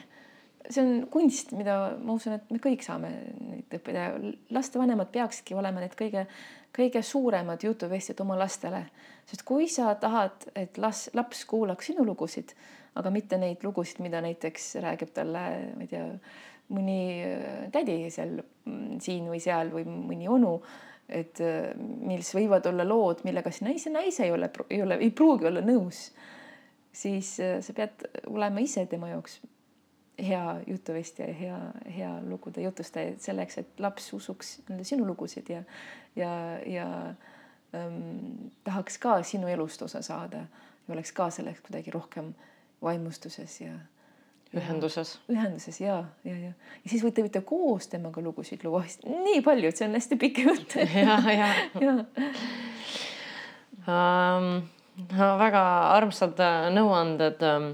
[0.70, 4.10] see on kunst, mida ma usun, et me kõik saame neid õppida.
[4.54, 6.26] lastevanemad peakski olema need kõige,
[6.74, 8.84] kõige suuremad jutuvestjad oma lastele,
[9.28, 12.54] sest kui sa tahad, et las laps kuulaks sinu lugusid,
[12.98, 15.44] aga mitte neid lugusid, mida näiteks räägib talle,
[15.76, 16.06] ma ei tea,
[16.72, 20.56] mõni äh, tädi seal mm, siin või seal või mõni onu,
[21.12, 25.10] et äh, mis võivad olla lood, millega see naise naise ei ole, ei ole, ei
[25.14, 26.10] pruugi olla nõus,
[26.92, 29.40] siis äh, sa pead olema ise tema jaoks
[30.22, 31.58] hea jutuvestja ja hea,
[31.96, 35.62] hea lugude jutustaja selleks, et laps usuks sinu lugusid ja,
[36.16, 36.32] ja,
[36.68, 36.86] ja
[37.74, 42.32] ähm, tahaks ka sinu elust osa saada ja oleks ka selleks kuidagi rohkem
[42.82, 43.72] vaimustuses ja
[44.56, 45.16] ühenduses.
[45.32, 49.80] ühenduses ja, ja, ja, ja siis võite, võite koos temaga lugusid luua, nii palju, et
[49.80, 50.76] see on hästi pikk jutt.
[50.98, 51.96] ja, ja, ja.
[53.82, 54.48] Um,
[55.16, 55.62] no väga
[55.96, 57.72] armsad äh, nõuanded um,.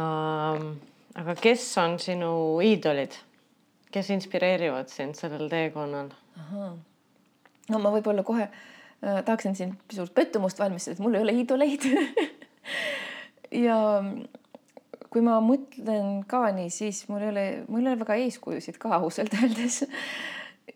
[0.00, 0.68] Um,
[1.18, 2.30] aga kes on sinu
[2.64, 3.16] iidolid,
[3.92, 6.12] kes inspireerivad sind sellel teekonnal?
[7.70, 11.86] no ma võib-olla kohe äh, tahaksin siin pisut pettumust valmistada, et mul ei ole iidoleid
[13.54, 13.78] ja
[15.10, 18.94] kui ma mõtlen ka nii, siis mul ei ole, mul ei ole väga eeskujusid ka
[19.00, 19.82] ausalt öeldes.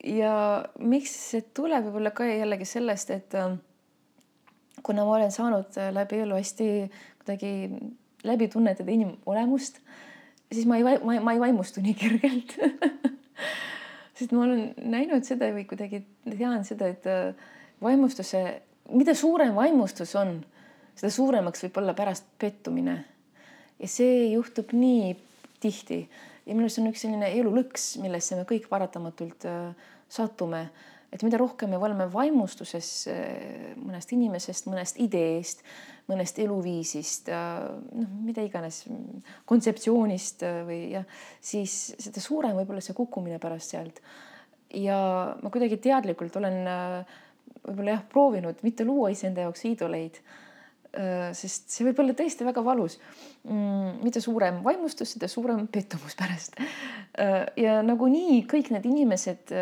[0.05, 0.35] ja
[0.79, 3.55] miks see tuleb võib-olla ka jällegi sellest, et äh,
[4.83, 6.71] kuna ma olen saanud läbi elu hästi
[7.23, 7.55] kuidagi
[8.25, 9.81] läbi tunnetada inimolemust
[10.55, 12.57] siis ma ei, ma, ma ei vaimustu nii kergelt
[14.19, 17.33] sest ma olen näinud seda või kuidagi tean seda, et äh,
[17.83, 18.43] vaimustuse,
[18.95, 20.39] mida suurem vaimustus on,
[20.95, 23.05] seda suuremaks võib olla pärast pettumine.
[23.79, 25.15] ja see juhtub nii
[25.61, 26.01] tihti
[26.47, 30.69] ja minu arust on üks selline elulõks, millesse me kõik paratamatult äh, satume
[31.15, 35.63] et mida rohkem me oleme vaimustuses äh, mõnest inimesest, mõnest ideest,
[36.11, 38.83] mõnest eluviisist, noh, mida iganes,
[39.49, 41.07] kontseptsioonist äh, või jah,
[41.41, 44.03] siis seda suurem võib olla see kukkumine pärast sealt.
[44.75, 44.99] ja
[45.41, 47.19] ma kuidagi teadlikult olen äh,
[47.63, 50.19] võib-olla jah, proovinud mitte luua iseenda jaoks iidoleid
[51.35, 52.99] sest see võib olla tõesti väga valus.
[53.49, 56.57] Mm, mida suurem vaimustus, seda suurem pettumus pärast.
[57.61, 59.53] ja nagunii kõik need inimesed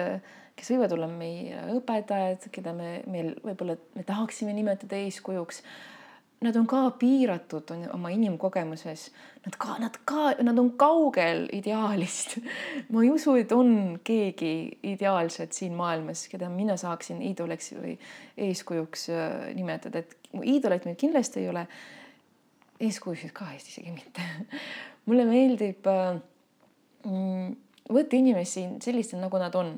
[0.56, 5.62] kes võivad olla meie õpetajad, keda me, meil võib-olla me tahaksime nimetada eeskujuks.
[6.42, 9.04] Nad on ka piiratud on oma inimkogemuses,
[9.44, 12.38] nad ka, nad ka, nad on kaugel ideaalist.
[12.92, 17.94] ma ei usu, et on keegi ideaalset siin maailmas, keda mina saaksin iidoliks või
[18.48, 21.66] eeskujuks äh, nimetada, et iidoleid meil kindlasti ei ole.
[22.82, 24.24] eeskujusid ka vist isegi mitte
[25.06, 26.16] mulle meeldib äh,
[27.06, 27.56] mm,
[27.94, 29.74] võtta inimesi sellistena, nagu nad on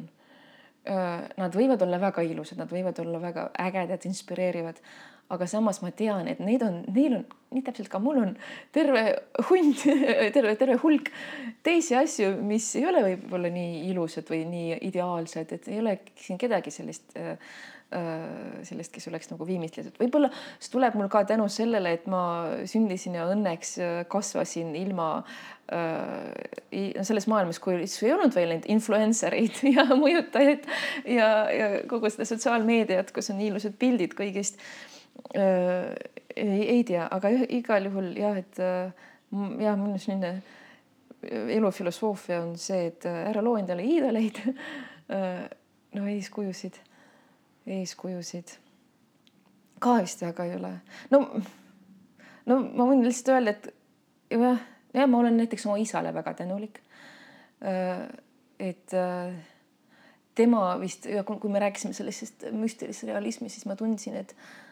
[0.85, 4.83] Nad võivad olla väga ilusad, nad võivad olla väga ägedad, inspireerivad,
[5.35, 8.33] aga samas ma tean, et neid on, neil on nii täpselt ka mul on
[8.75, 9.05] terve
[9.51, 9.85] hunt,
[10.35, 11.11] terve, terve hulk
[11.67, 16.41] teisi asju, mis ei ole võib-olla nii ilusad või nii ideaalsed, et ei ole siin
[16.41, 17.39] kedagi sellist äh,
[18.67, 22.23] sellest, kes oleks nagu viimistletud, võib-olla see tuleb mul ka tänu sellele, et ma
[22.67, 23.77] sündisin ja õnneks
[24.11, 25.11] kasvasin ilma
[25.71, 30.67] äh, selles maailmas, kus ei olnud veel neid influencer eid ja mõjutajaid
[31.07, 34.94] ja, ja kogu seda sotsiaalmeediat, kus on ilusad pildid kõigist äh,.
[35.35, 38.91] Ei, ei tea, aga igal juhul jah, et äh,
[39.33, 40.35] jah, mul on selline
[41.25, 44.43] elufilosoofia on see, et ära loo endale iidoleid
[45.97, 46.77] no eeskujusid
[47.67, 48.59] eeskujusid
[49.85, 50.73] ka vist väga ei ole.
[51.13, 51.21] no,
[52.49, 53.71] no ma võin lihtsalt öelda, et
[54.33, 54.61] jah,
[54.95, 56.81] jah, ma olen näiteks oma isale väga tänulik.
[57.65, 58.07] Äh,
[58.61, 59.35] et äh,
[60.35, 64.64] tema vist, kui me rääkisime sellisest müstilisest realismist, siis ma tundsin, et äh,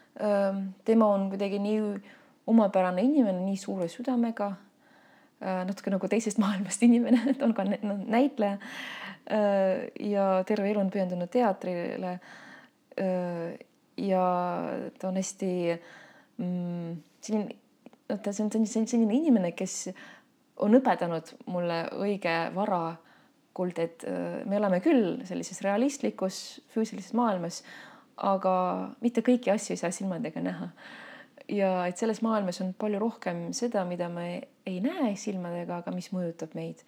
[0.85, 1.79] tema on kuidagi nii
[2.47, 4.51] omapärane inimene, nii suure südamega.
[5.67, 8.57] natuke nagu teisest maailmast inimene, ta on ka näitleja.
[9.99, 12.17] ja terve elu on pühendunud teatrile
[13.97, 14.25] ja
[14.99, 15.51] ta on hästi
[16.37, 17.55] mm, selline,
[18.09, 19.87] noh, ta on selline, selline inimene, kes
[20.63, 24.05] on õpetanud mulle õige varakult, et
[24.49, 26.43] me elame küll sellises realistlikus
[26.73, 27.63] füüsilises maailmas,
[28.17, 28.55] aga
[29.01, 30.69] mitte kõiki asju ei saa silmadega näha.
[31.49, 36.11] ja et selles maailmas on palju rohkem seda, mida me ei näe silmadega, aga mis
[36.13, 36.83] mõjutab meid.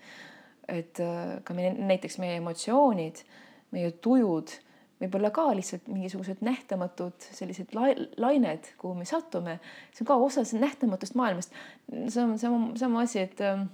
[0.67, 0.97] et
[1.43, 3.23] ka meie näiteks meie emotsioonid,
[3.71, 4.53] meie tujud
[5.01, 9.57] võib-olla ka lihtsalt mingisugused nähtamatud sellised lained, kuhu me satume,
[9.91, 11.53] see on ka osa nähtamatust maailmast.
[12.07, 13.67] see on sama, sama asi, et ähm,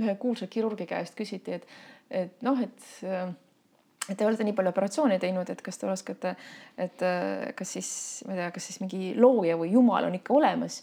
[0.00, 1.66] ühe kuulsa kirurgi käest küsiti, et,
[2.10, 3.34] et noh, et äh,
[4.12, 6.34] te olete nii palju operatsioone teinud, et kas te oskate,
[6.76, 7.90] et äh, kas siis,
[8.28, 10.82] ma ei tea, kas siis mingi looja või jumal on ikka olemas.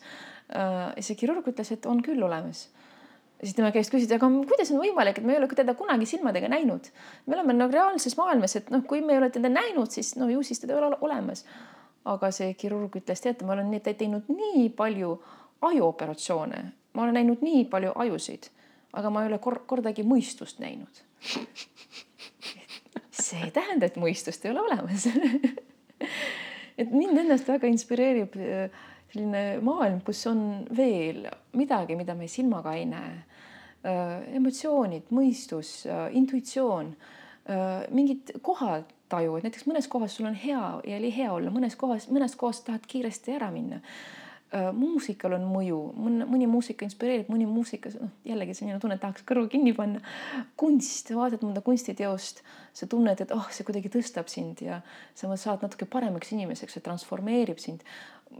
[0.49, 2.67] Äh, ja see kirurg ütles, et on küll olemas
[3.41, 6.49] siis tema käest küsida, aga kuidas on võimalik, et me ei ole teda kunagi silmadega
[6.51, 6.91] näinud.
[7.25, 10.29] me oleme nagu reaalses maailmas, et noh, kui me ei ole teda näinud, siis no
[10.29, 11.45] ju siis teda ei ole olemas.
[12.05, 15.19] aga see kirurg ütles, teate, ma olen teinud nii palju
[15.61, 16.61] ajuoperatsioone,
[16.93, 18.49] ma olen näinud nii palju ajusid,
[18.93, 21.03] aga ma ei ole kor kordagi mõistust näinud.
[23.23, 25.07] See ei tähenda, et mõistust ei ole olemas.
[26.81, 31.25] Et mind ennast väga inspireerib äh, selline maailm, kus on veel
[31.59, 33.11] midagi, mida me silmaga ei näe.
[33.81, 36.95] Äh, emotsioonid, mõistus, äh, intuitsioon,
[37.91, 42.05] mingid kohataju, et näiteks mõnes kohas sul on hea ja oli hea olla, mõnes kohas,
[42.13, 43.79] mõnes kohas tahad kiiresti ära minna.
[44.75, 49.47] Muusikal on mõju, mõni, mõni muusika inspireerib, mõni muusika, noh jällegi selline tunne, tahaks kõrvu
[49.53, 50.01] kinni panna.
[50.59, 52.41] kunst, vaatad mõnda kunstiteost,
[52.75, 54.81] sa tunned, et oh, see kuidagi tõstab sind ja
[55.15, 57.85] sa saad natuke paremaks inimeseks, see transformeerib sind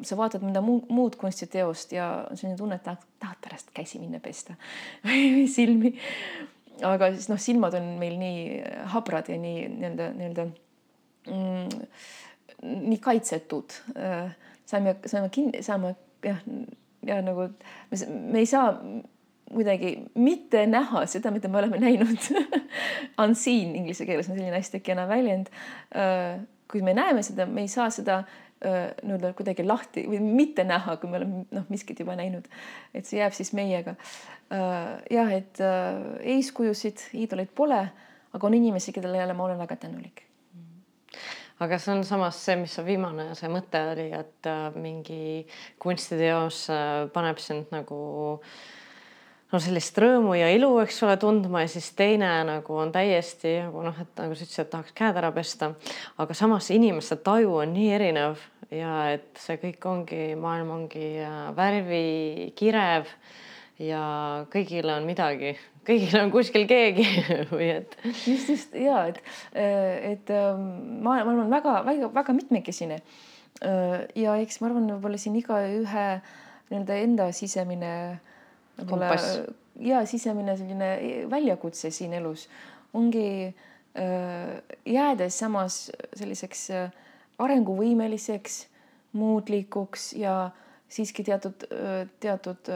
[0.08, 4.56] sa vaatad mõnda muud, kunstiteost ja selline tunne, et tahad, tahad pärast käsi minna pesta
[5.08, 5.94] või silmi.
[6.88, 8.62] aga siis noh, silmad on meil nii
[8.94, 10.46] habrad ja nii nii-öelda, nii-öelda
[11.32, 11.82] mm,
[12.92, 13.76] nii kaitsetud.
[14.72, 15.96] Saime, saime kinni, saame
[16.26, 16.40] jah,
[17.08, 17.48] ja nagu
[17.92, 18.00] me,
[18.32, 18.70] me ei saa
[19.52, 22.30] kuidagi mitte näha seda, mida me oleme näinud
[23.24, 25.52] Unseen inglise keeles on selline hästi kena väljend.
[26.72, 28.22] kui me näeme seda, me ei saa seda
[28.62, 32.48] nii-öelda kuidagi lahti või mitte näha, kui me oleme noh, miskit juba näinud.
[32.94, 33.96] et see jääb siis meiega.
[35.12, 35.60] jah, et
[36.36, 37.82] eeskujusid, iidoleid pole,
[38.32, 40.24] aga on inimesi, kellele ma olen väga tänulik
[41.62, 45.46] aga see on samas see, mis see viimane, see mõte oli, et mingi
[45.82, 46.66] kunstiteos
[47.14, 48.02] paneb sind nagu
[48.36, 48.54] äh,
[49.52, 53.84] no sellist rõõmu ja ilu, eks ole, tundma ja siis teine nagu on täiesti nagu
[53.84, 55.74] noh, et nagu sa ütlesid, et tahaks käed ära pesta,
[56.22, 58.42] aga samas inimeste taju on nii erinev
[58.72, 63.12] ja et see kõik ongi, maailm ongi äh, värvikirev
[63.82, 64.04] ja
[64.54, 65.56] kõigile on midagi,
[65.88, 67.06] kõigil on kuskil keegi
[67.54, 67.98] või et.
[68.06, 69.22] just, just ja et,
[69.54, 70.68] et ähm,
[71.06, 73.02] maailm on väga-väga-väga mitmekesine.
[73.66, 76.06] Äh, ja eks ma arvan, võib-olla siin igaühe
[76.72, 77.94] nii-öelda enda sisemine
[78.88, 79.42] kompass.
[79.82, 82.48] ja sisemine selline väljakutse siin elus
[82.94, 83.54] ongi
[84.88, 86.70] jäädes samas selliseks
[87.44, 88.68] arenguvõimeliseks,
[89.18, 90.52] muudlikuks ja
[90.92, 91.66] siiski teatud,
[92.20, 92.72] teatud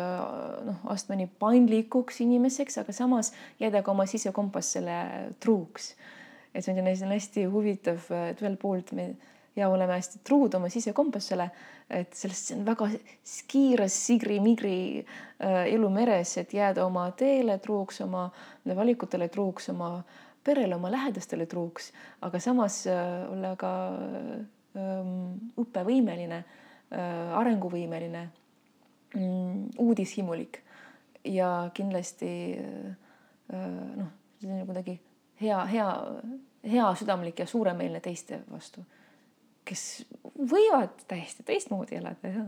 [0.66, 4.99] noh, astmeni paindlikuks inimeseks, aga samas jääda ka oma sisekompassile
[5.43, 5.95] truuks.
[6.55, 9.09] et see on selline hästi huvitav, et ühelt poolt me
[9.55, 11.49] ja oleme hästi truud oma sisekompassile.
[11.89, 12.88] et sellest on väga
[13.47, 15.05] kiire sigri-migri
[15.70, 18.30] elu meres, et jääda oma teele truuks, oma
[18.66, 20.03] valikutele truuks, oma
[20.43, 21.91] perele, oma lähedastele truuks,
[22.22, 22.86] aga samas
[23.30, 23.72] olla ka
[25.61, 26.43] õppevõimeline
[26.91, 28.27] arenguvõimeline
[29.15, 30.59] mm,, uudishimulik
[31.25, 32.29] ja kindlasti
[32.59, 33.63] äh,
[33.95, 34.11] noh,
[34.41, 34.99] selline kuidagi
[35.41, 35.88] hea, hea,
[36.71, 38.86] hea südamlik ja suuremeelne teiste vastu
[39.65, 40.05] kes
[40.38, 42.45] võivad täiesti teistmoodi elada ja.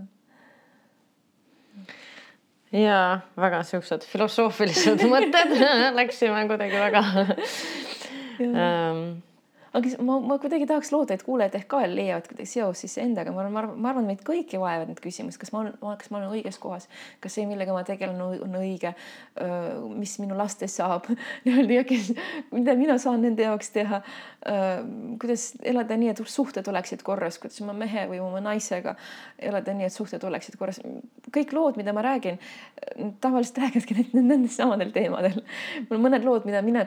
[2.77, 2.99] ja
[3.37, 5.55] väga siuksed filosoofilised mõtted
[5.99, 7.03] läksime kuidagi väga
[9.75, 13.33] aga ma, ma kuidagi tahaks loota, et kuulajad ehk ka leiavad kuidagi seost siis endaga,
[13.35, 16.35] ma arvan, ma arvan, meid kõiki vaevavad need küsimused, kas ma olen, kas ma olen
[16.37, 16.87] õiges kohas,
[17.23, 18.93] kas see, millega ma tegelen, on õige,
[19.97, 21.09] mis minu lastest saab?
[21.45, 22.11] Nii-öelda ja kes,
[22.55, 24.01] mida mina saan nende jaoks teha.
[25.21, 28.95] kuidas elada nii, et suhted oleksid korras, kuidas oma mehe või oma naisega
[29.37, 30.79] elada nii, et suhted oleksid korras.
[31.33, 32.39] kõik lood, mida ma räägin,
[33.21, 35.41] tavaliselt räägivadki nendest samadel teemadel.
[35.89, 36.85] mul mõned lood, mida mina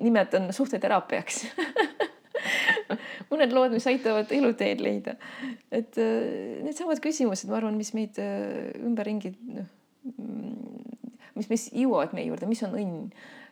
[0.00, 1.44] nimetan suhteteraapiaks
[3.30, 5.16] mõned lood, mis aitavad eluteed leida.
[5.70, 9.68] et äh, needsamad küsimused, ma arvan, mis meid äh, ümberringi, noh,
[11.36, 12.98] mis, mis jõuavad meie juurde, mis on õnn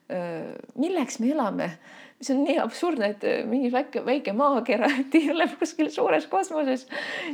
[0.08, 0.54] äh,.
[0.80, 1.72] milleks me elame?
[2.18, 6.88] see on nii absurdne, et mingi väike, väike maakera tiirleb kuskil suures kosmoses.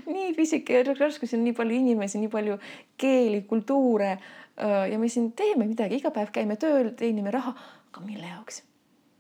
[0.05, 2.59] nii pisike ja siin on nii palju inimesi, nii palju
[3.01, 4.19] keeli, kultuure
[4.91, 7.57] ja me siin teeme midagi, iga päev käime tööl, teenime raha,
[7.91, 8.63] aga mille jaoks?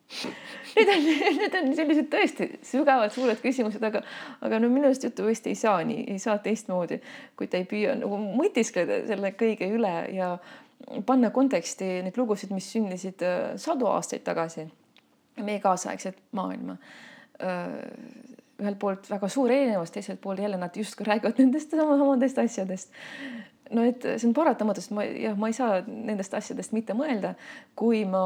[0.74, 1.04] Need on,
[1.38, 4.00] need on sellised tõesti sügavad suured küsimused, aga,
[4.42, 6.98] aga no minu arust jutuvõist ei saa nii, ei saa teistmoodi,
[7.38, 10.32] kui ta ei püüa nagu mõtiskleda selle kõige üle ja
[11.06, 14.66] panna konteksti neid lugusid, mis sündisid äh, sadu aastaid tagasi.
[15.42, 16.76] meie kaasaegset maailma.
[17.42, 17.62] Äh,
[18.62, 22.94] ühelt poolt väga suur erinevus, teiselt poolt jälle nad justkui räägivad nendest samadest asjadest
[23.74, 27.34] no et see on paratamatu, sest ma jah, ma ei saa nendest asjadest mitte mõelda,
[27.78, 28.24] kui ma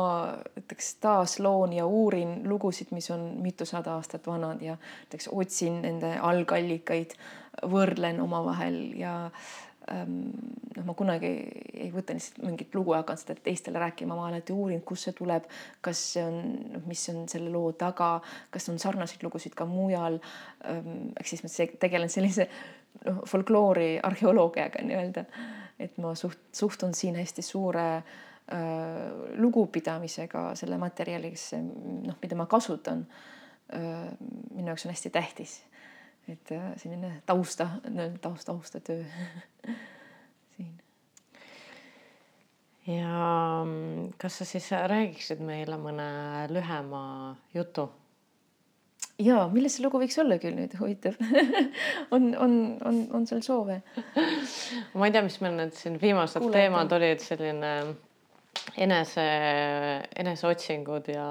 [0.57, 6.17] näiteks taas loon ja uurin lugusid, mis on mitusada aastat vanad ja näiteks otsin nende
[6.31, 7.17] algallikaid,
[7.69, 9.15] võrdlen omavahel ja
[9.91, 10.29] ähm,
[10.77, 11.33] noh, ma kunagi
[11.75, 15.17] ei võta lihtsalt mingit lugu ja hakkan seda teistele rääkima, ma alati uurin, kust see
[15.19, 15.49] tuleb,
[15.85, 16.39] kas see on,
[16.77, 18.19] noh, mis on selle loo taga,
[18.55, 20.21] kas on sarnaseid lugusid ka mujal.
[20.69, 22.49] Ähm, ehk siis ma tegelen sellise
[23.05, 25.25] noh, folkloori arheoloogiaga nii-öelda.
[25.79, 28.03] et ma suht-, suhtun siin hästi suure äh,
[29.39, 31.61] lugupidamisega selle materjalisse,
[32.07, 33.07] noh, mida ma kasutan
[33.75, 34.09] äh,.
[34.55, 35.61] minu jaoks on hästi tähtis,
[36.29, 37.69] et äh, selline tausta,
[38.21, 39.05] taust, taustatöö
[40.57, 40.75] siin.
[42.87, 43.23] ja
[44.19, 46.11] kas sa siis räägiksid meile mõne
[46.51, 47.91] lühema jutu?
[49.19, 51.19] Ja milles see lugu võiks olla küll nüüd huvitav
[52.15, 52.53] on, on,
[52.87, 53.81] on, on seal soove?
[54.95, 57.73] ma ei tea, mis meil need siin viimased Kuule, teemad olid, selline
[58.79, 59.25] enese,
[60.23, 61.27] eneseotsingud ja.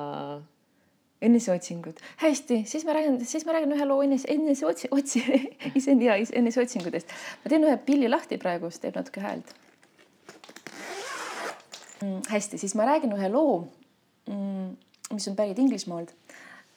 [1.23, 5.23] eneseotsingud, hästi, siis ma räägin, siis ma räägin ühe loo enese, eneseotsi, otsi,
[5.79, 7.15] iseenda ja eneseotsingutest.
[7.43, 9.55] ma teen ühe pilli lahti praegu, siis teeb natuke häält
[12.01, 12.19] mm,.
[12.33, 13.61] hästi, siis ma räägin ühe loo
[14.27, 14.75] mm,,
[15.15, 16.11] mis on pärit Inglismaalt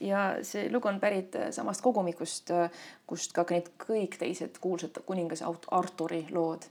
[0.00, 2.70] ja see lugu on pärit äh, samast kogumikust, äh,
[3.08, 6.66] kust ka need kõik teised kuulsad kuningas Arturi lood.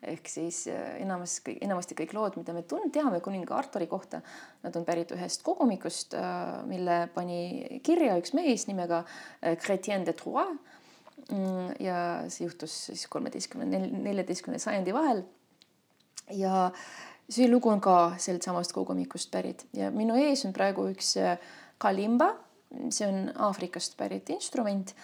[0.00, 4.22] ehk siis äh, enamus, enamasti kõik lood, mida me tun-, teame kuninga Arturi kohta,
[4.62, 6.16] nad on pärit ühest kogumikust,
[6.68, 9.04] mille pani kirja üks mees nimega
[9.60, 10.56] Chrétien de Troyes.
[11.30, 11.98] Mm, ja
[12.32, 15.20] see juhtus siis kolmeteistkümne, neljateistkümnenda sajandi vahel.
[16.32, 16.70] ja
[17.28, 21.12] see lugu on ka sealt samast kogumikust pärit ja minu ees on praegu üks
[21.78, 22.32] kalimba
[22.90, 24.94] see on Aafrikast pärit instrument,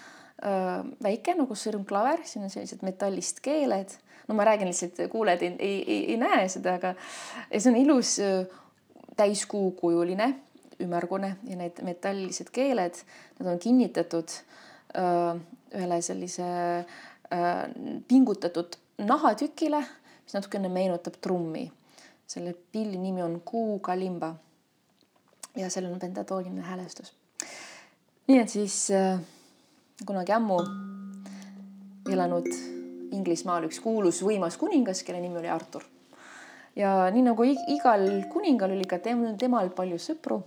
[1.03, 3.97] väike nagu sõrmklaver, siin on sellised metallist keeled.
[4.29, 6.95] no ma räägin lihtsalt, kuulajad ei, ei, ei, ei näe seda, aga
[7.53, 8.17] see on ilus
[9.17, 10.27] täiskuukujuline,
[10.83, 12.99] ümmargune ja need metallised keeled,
[13.39, 14.35] nad on kinnitatud
[15.77, 16.49] ühele sellise
[18.09, 19.81] pingutatud nahatükile,
[20.25, 21.71] mis natukene meenutab trummi.
[22.27, 24.35] selle pilli nimi on Kuu Kalimba.
[25.57, 27.15] ja seal on pentatooniline häälestus
[28.27, 29.21] nii et siis äh,
[30.07, 30.59] kunagi ammu
[32.11, 32.49] elanud
[33.15, 35.85] Inglismaal üks kuulus võimas kuningas, kelle nimi oli Artur.
[36.77, 40.41] ja nii nagu igal kuningal oli ka tem temal palju sõpru.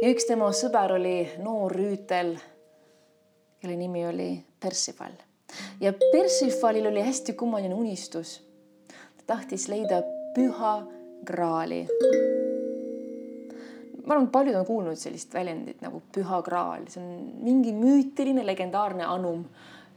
[0.00, 2.36] ja üks tema sõber oli noor rüütel,
[3.60, 4.30] kelle nimi oli
[4.60, 5.12] Persifal.
[5.80, 8.40] ja Persifalil oli hästi kummaline unistus.
[8.88, 10.02] ta tahtis leida
[10.34, 10.78] püha
[11.24, 11.84] graali
[14.08, 17.08] ma arvan, et paljud on kuulnud sellist väljendit nagu püha graal, see on
[17.44, 19.44] mingi müütiline legendaarne anum.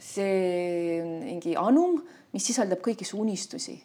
[0.02, 2.00] see mingi anum,
[2.34, 3.76] mis sisaldab kõiki su unistusi.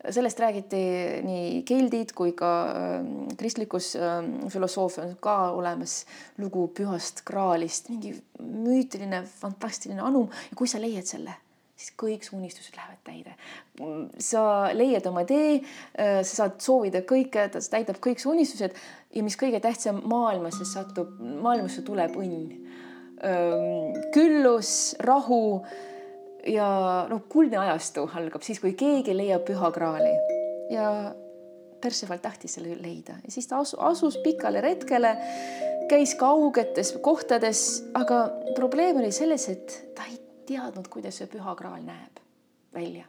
[0.00, 0.80] sellest räägiti
[1.24, 6.06] nii keldid kui ka äh, kristlikus äh, filosoofias ka olemas
[6.38, 11.36] lugu pühast graalist, mingi müütiline fantastiline anum ja kui sa leiad selle
[11.80, 13.34] siis kõik su unistused lähevad täide.
[14.20, 14.42] sa
[14.76, 15.60] leiad oma tee,
[15.96, 18.76] sa saad soovida kõike, ta täidab kõik su unistused
[19.14, 22.52] ja mis kõige tähtsam, maailmasse satub, maailmasse tuleb õnn.
[24.14, 25.64] küllus, rahu
[26.48, 26.68] ja
[27.10, 30.14] noh, kuldne ajastu algab siis, kui keegi leiab püha graali
[30.72, 30.86] ja
[31.80, 35.14] Perseval tahtis selle leida ja siis ta asu, asus pikale retkele,
[35.88, 38.26] käis kaugetes kohtades, aga
[38.56, 40.20] probleem oli selles, et ta ei
[40.50, 42.20] teadnud, kuidas see püha graal näeb
[42.74, 43.06] välja.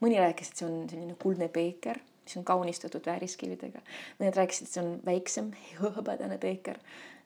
[0.00, 3.82] mõni rääkis, et see on selline kuldne peeker, mis on kaunistatud vääriskividega.
[4.20, 5.50] mõned rääkisid, et see on väiksem
[5.82, 6.78] hõbedane peeker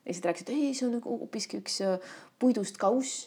[0.07, 1.97] teised rääkisid, ei, see on nagu hoopiski üks äh,
[2.39, 3.26] puidust kauss,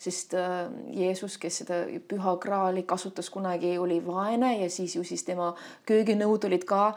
[0.00, 5.24] sest äh, Jeesus, kes seda püha kraali kasutas kunagi, oli vaene ja siis ju siis
[5.24, 5.54] tema
[5.88, 6.90] kööginõud olid ka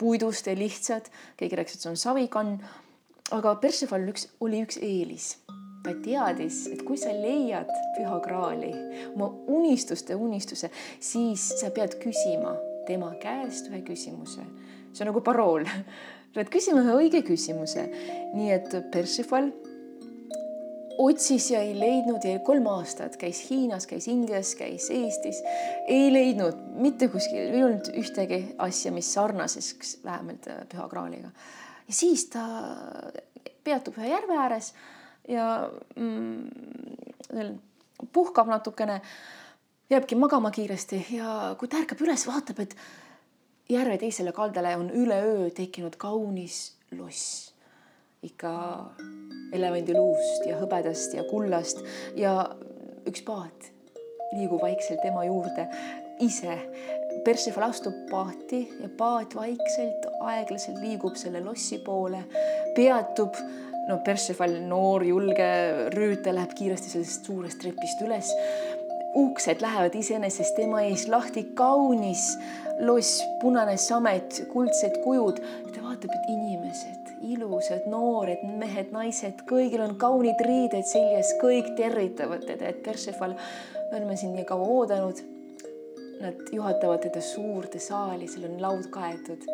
[0.00, 1.10] puidust ja lihtsad.
[1.38, 2.58] keegi rääkis, et see on savikann.
[3.32, 5.36] aga Persefal üks, oli üks eelis
[5.84, 8.72] ta teadis, et kui sa leiad püha kraali,
[9.12, 10.70] oma unistuste unistuse,
[11.00, 12.54] siis sa pead küsima
[12.88, 14.44] tema käest ühe küsimuse.
[14.92, 15.64] see on nagu parool
[16.34, 17.84] pead küsima ühe õige küsimuse.
[18.34, 19.50] nii et Persifal
[20.98, 25.42] otsis ja ei leidnud ja kolm aastat käis Hiinas, käis Indias, käis Eestis,
[25.90, 31.30] ei leidnud mitte kuskil, ei olnud ühtegi asja, mis sarnases vähemalt äh, Püha Graaliga.
[31.88, 32.44] ja siis ta
[33.64, 34.72] peatub ühe järve ääres
[35.28, 36.48] ja mm,
[38.12, 39.00] puhkab natukene,
[39.90, 42.76] jääbki magama kiiresti ja kui ta ärkab üles, vaatab, et
[43.68, 47.52] järve teisele kaldale on üleöö tekkinud kaunis loss,
[48.24, 48.54] ikka
[49.52, 51.80] elevandiluust ja hõbedast ja kullast
[52.16, 52.34] ja
[53.08, 53.70] üks paat
[54.34, 55.68] liigub vaikselt tema juurde
[56.24, 56.56] ise.
[57.24, 62.24] Persifal astub paati ja paat vaikselt, aeglaselt liigub selle lossi poole,
[62.76, 63.38] peatub
[63.88, 65.48] no Persifal, noor, julge
[65.94, 68.32] rüütel läheb kiiresti sellest suurest trepist üles.
[69.14, 72.32] uksed lähevad iseenesest tema ees lahti, kaunis
[72.80, 75.38] loss, punane samet, kuldsed kujud.
[75.74, 82.42] ta vaatab, et inimesed, ilusad, noored mehed, naised, kõigil on kaunid riided seljas, kõik tervitavad
[82.48, 83.36] teda, et Persefal,
[83.90, 85.22] me oleme sind nii kaua oodanud.
[86.24, 89.46] Nad juhatavad teda suurde saali, seal on laud kaetud.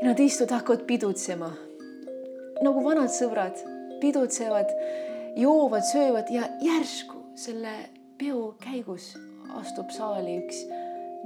[0.00, 1.52] ja nad istuvad, hakkavad pidutsema.
[2.62, 3.58] Nagu vanad sõbrad,
[4.00, 4.72] pidutsevad,
[5.36, 7.76] joovad, söövad ja järsku selle
[8.18, 9.12] peo käigus
[9.60, 10.66] astub saali üks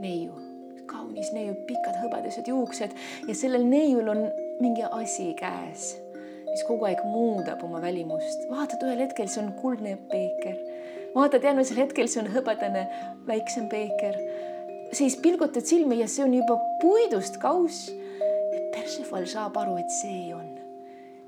[0.03, 0.47] neiu
[0.87, 2.95] kaunis neiu, pikad hõbedased juuksed
[3.29, 4.23] ja sellel neiul on
[4.63, 5.95] mingi asi käes,
[6.49, 8.47] mis kogu aeg muudab oma välimust.
[8.51, 10.59] vaatad ühel hetkel, see on kuldne peeker,
[11.15, 12.87] vaatad järgmisel hetkel, see on hõbedane
[13.29, 14.19] väiksem peeker,
[14.97, 17.91] siis pilgutad silmi ja see on juba puidust kauss.
[18.77, 20.47] Persefal saab aru, et see on,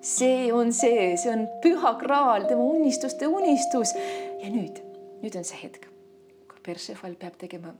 [0.08, 3.94] see on see, see on püha kraal, tema unistuste unistus.
[4.42, 4.80] ja nüüd,
[5.22, 5.88] nüüd on see hetk,
[6.48, 7.74] kui Persefal peab tegema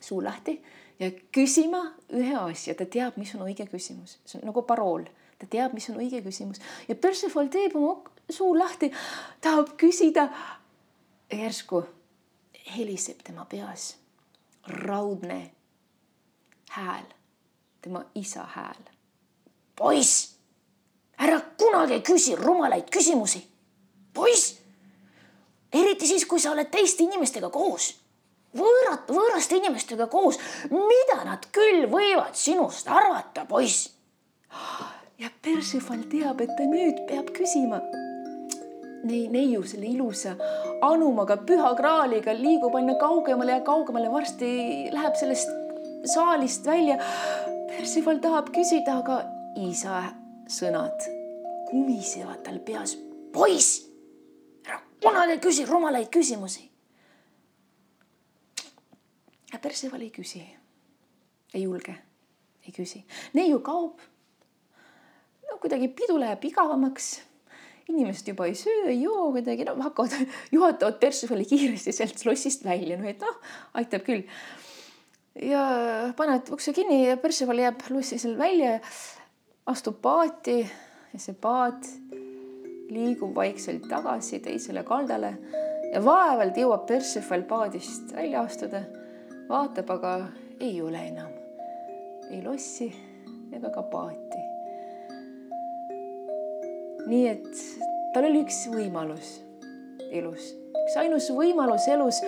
[0.00, 0.58] suu lahti
[1.00, 1.82] ja küsima
[2.12, 5.06] ühe asja, ta teab, mis on õige küsimus, see on nagu parool,
[5.40, 6.60] ta teab, mis on õige küsimus.
[6.88, 7.98] Ja Persephone teeb oma
[8.30, 8.92] suu lahti,
[9.40, 10.28] tahab küsida.
[11.32, 11.82] järsku
[12.76, 13.96] heliseb tema peas
[14.66, 15.50] raudne
[16.70, 17.04] hääl,
[17.82, 18.82] tema isa hääl.
[19.76, 20.35] poiss,
[21.18, 23.44] ära kunagi küsi rumalaid küsimusi.
[24.14, 24.56] poiss,
[25.72, 27.94] eriti siis, kui sa oled teiste inimestega koos
[28.56, 30.38] võõrat, võõraste inimestega koos,
[30.70, 33.90] mida nad küll võivad sinust arvata, poiss.
[35.20, 37.80] ja Persifal teab, et ta nüüd peab küsima.
[39.06, 40.34] Nei-, neiu selle ilusa
[40.82, 44.48] anumaga, püha kraaliga liigub aina kaugemale ja kaugemale, varsti
[44.92, 45.52] läheb sellest
[46.14, 46.98] saalist välja.
[47.70, 49.22] Persifal tahab küsida, aga
[49.68, 50.06] isa
[50.46, 51.08] sõnad
[51.70, 52.96] kumisevad tal peas.
[53.32, 53.82] poiss,
[54.66, 56.66] ära kunagi küsi rumalaid küsimusi
[59.66, 60.40] Perseval ei küsi,
[61.54, 61.94] ei julge,
[62.62, 63.00] ei küsi.
[63.34, 63.98] neiu kaob.
[65.48, 67.08] no kuidagi pidu läheb igavamaks.
[67.88, 70.14] inimesed juba ei söö, ei joo kuidagi, no hakkavad,
[70.54, 73.40] juhatavad Persevali kiiresti sealt lossist välja, noh et noh,
[73.74, 74.22] aitab küll.
[75.34, 75.64] ja
[76.16, 78.78] panevad ukse kinni ja Perseval jääb lossi seal välja,
[79.66, 81.88] astub paati ja see paat
[82.90, 85.32] liigub vaikselt tagasi teisele kaldale
[85.92, 88.84] ja vaevalt jõuab Persefal paadist välja astuda
[89.48, 90.12] vaatab, aga
[90.60, 91.32] ei ole enam.
[92.30, 92.90] Ei lossi
[93.54, 94.44] ega ka paati.
[97.06, 97.58] nii et
[98.14, 99.28] tal oli üks võimalus
[100.10, 100.48] elus,
[100.80, 102.18] üks ainus võimalus elus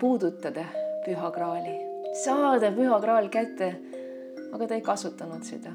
[0.00, 0.66] puudutada
[1.06, 1.72] püha graali,
[2.24, 3.74] saada püha graal kätte.
[4.52, 5.72] aga ta ei kasutanud seda.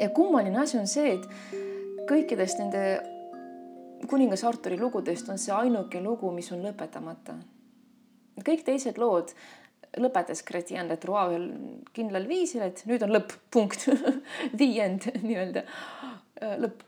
[0.00, 1.26] ja kummaline asi on see, et
[2.10, 2.82] kõikidest nende
[4.10, 7.36] kuningas Arturi lugudest on see ainuke lugu, mis on lõpetamata.
[8.42, 9.34] kõik teised lood
[10.00, 11.48] lõpetas Chrétien de Troyes ühel
[11.92, 13.86] kindlal viisil, et nüüd on lõpp, punkt
[14.58, 16.84] The end nii-öelda äh, lõpp.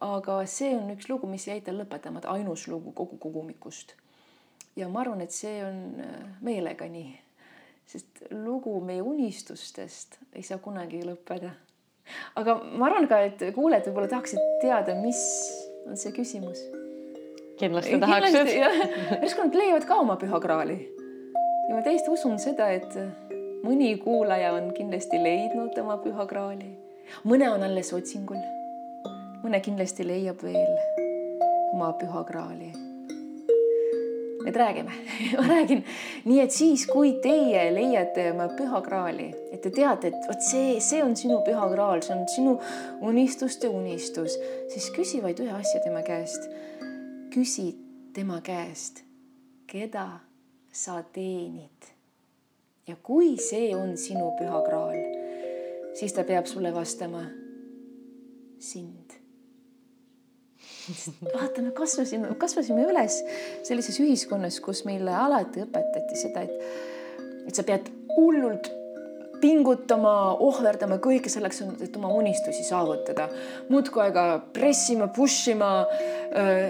[0.00, 3.96] aga see on üks lugu, mis jäi tal lõpetamata, ainus lugu kogu kogumikust.
[4.78, 7.12] Ja ma arvan, et see on äh, meelega nii,
[7.88, 11.54] sest lugu meie unistustest ei saa kunagi lõppeda.
[12.40, 15.22] aga ma arvan ka, et kuulajad võib-olla tahaksid teada, mis
[15.86, 16.62] on see küsimus
[17.58, 18.52] kindlasti tahaksid.
[19.22, 20.78] järsku nad leiavad ka oma püha graali.
[21.68, 22.94] ja ma täiesti usun seda, et
[23.64, 26.70] mõni kuulaja on kindlasti leidnud oma püha graali,
[27.24, 28.40] mõne on alles otsingul,
[29.42, 30.76] mõne kindlasti leiab veel
[31.72, 32.72] oma püha graali.
[34.46, 34.94] Et räägime
[35.38, 35.82] ma räägin
[36.24, 40.78] nii, et siis, kui teie leiate oma püha graali, et te teate, et vot see,
[40.84, 42.56] see on sinu püha graal, see on sinu
[43.10, 44.38] unistuste unistus,
[44.72, 46.48] siis küsi vaid ühe asja tema käest
[47.30, 47.76] küsi
[48.12, 49.04] tema käest,
[49.66, 50.20] keda
[50.72, 51.86] sa teenid.
[52.86, 54.96] ja kui see on sinu püha graal,
[55.94, 57.20] siis ta peab sulle vastama
[58.58, 59.07] sind.
[61.34, 63.20] vaata, me kasvasime, kasvasime üles
[63.66, 68.70] sellises ühiskonnas, kus meile alati õpetati seda, et, et sa pead hullult
[69.40, 70.12] pingutama,
[70.42, 73.28] ohverdama kõike selleks, et oma unistusi saavutada.
[73.68, 74.24] muudkui aega
[74.54, 75.70] pressima, push ima,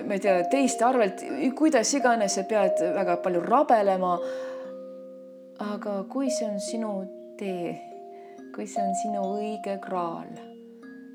[0.04, 1.24] ma ei tea, teiste arvelt,
[1.56, 4.18] kuidas iganes, sa pead väga palju rabelema.
[5.58, 6.90] aga kui see on sinu
[7.38, 7.72] tee,
[8.54, 10.28] kui see on sinu õige kraal,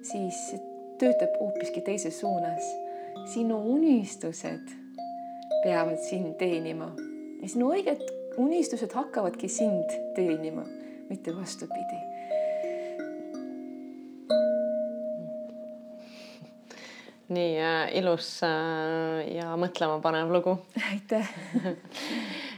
[0.03, 0.55] siis
[0.99, 2.65] töötab hoopiski teises suunas.
[3.25, 4.67] Sinu unistused
[5.63, 6.91] peavad sind teenima
[7.41, 8.01] ja sinu õiged
[8.41, 10.63] unistused hakkavadki sind teenima
[11.09, 11.99] mitte vastupidi.
[17.33, 20.57] nii äh, ilus äh, ja mõtlemapanev lugu.
[20.91, 21.27] aitäh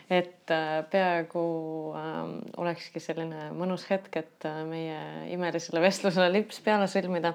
[0.10, 1.46] et äh, peaaegu
[1.98, 2.26] äh,
[2.62, 5.00] olekski selline mõnus hetk, et äh, meie
[5.34, 7.34] imelisele vestlusele lips peale sõlmida.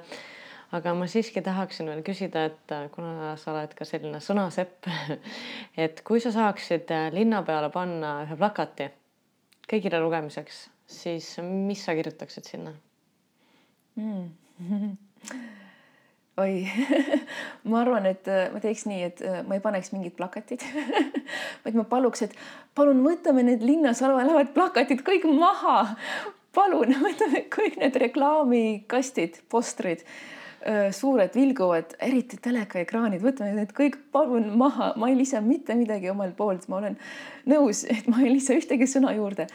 [0.77, 4.87] Aga ma siiski tahaksin veel küsida, et äh, kuna sa oled ka selline sõnasepp,
[5.85, 8.91] et kui sa saaksid äh, linna peale panna ühe plakati
[9.71, 12.75] kõigile lugemiseks siis mis sa kirjutaksid sinna
[13.99, 14.25] mm.
[16.43, 16.55] oi
[17.71, 20.65] ma arvan, et äh, ma teeks nii, et ma ei paneks mingit plakatit
[21.65, 22.37] vaid ma paluks, et
[22.79, 25.97] palun võtame need linnas olevad plakatid kõik maha.
[26.55, 30.07] palun võtame kõik need reklaamikastid, postrid
[30.93, 36.37] suured vilguvad, eriti telekaekraanid, võtame need kõik palun maha, ma ei lisa mitte midagi omalt
[36.37, 36.99] poolt, ma olen
[37.49, 39.49] nõus, et ma ei lisa ühtegi sõna juurde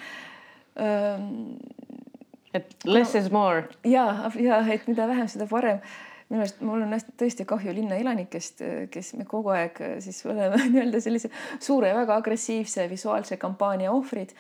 [2.56, 3.68] et less no, is more.
[3.84, 4.06] ja,
[4.39, 5.82] ja et mida vähem, seda parem.
[6.30, 11.01] minu arust mul on tõesti kahju linna elanikest, kes me kogu aeg siis oleme nii-öelda
[11.03, 11.30] sellise
[11.60, 14.34] suure, väga agressiivse visuaalse kampaania ohvrid.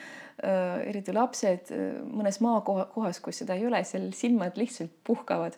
[0.89, 1.69] eriti lapsed
[2.11, 5.55] mõnes maakohas, kus seda ei ole, seal silmad lihtsalt puhkavad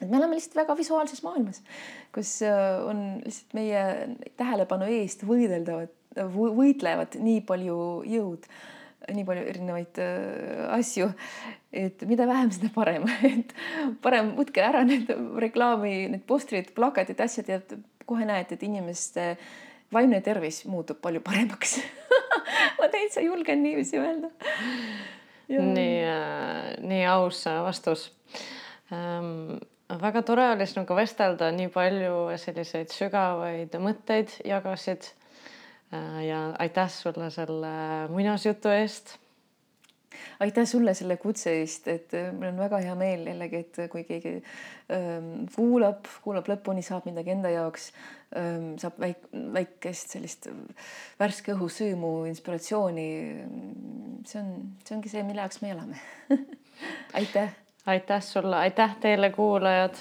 [0.00, 1.62] et me oleme lihtsalt väga visuaalses maailmas,
[2.14, 3.84] kus on lihtsalt meie
[4.40, 5.92] tähelepanu eest võideldavad,
[6.34, 8.50] võitlevad nii palju jõud
[9.14, 11.08] nii palju erinevaid äh, asju,
[11.72, 13.54] et mida vähem, seda parem, et
[14.04, 17.60] parem võtke ära need reklaami, need postrid, plakatid, asjad ja
[18.08, 19.32] kohe näete, et inimeste
[19.94, 21.78] vaimne tervis muutub palju paremaks.
[22.78, 24.30] Ma täitsa julgen niiviisi öelda.
[25.50, 28.10] nii äh,, nii aus vastus.
[28.94, 29.58] Ähm,
[29.98, 35.08] väga tore oli sinuga vestelda, nii palju selliseid sügavaid mõtteid jagasid
[35.94, 37.72] Äh, ja aitäh sulle selle
[38.08, 39.16] muinasjutu eest.
[40.40, 44.04] aitäh sulle selle kutse eest, et äh, mul on väga hea meel jällegi, et kui
[44.06, 44.36] keegi
[44.94, 47.88] ähm, kuulab, kuulab lõpuni, saab midagi enda jaoks
[48.38, 49.26] ähm,, saab väik-,
[49.56, 50.46] väikest sellist
[51.18, 53.08] värske õhu sõõmu, inspiratsiooni.
[54.30, 56.06] see on, see ongi see, mille jaoks me elame
[57.18, 57.50] aitäh.
[57.86, 59.94] Aitäh sulle, aitäh teile, kuulajad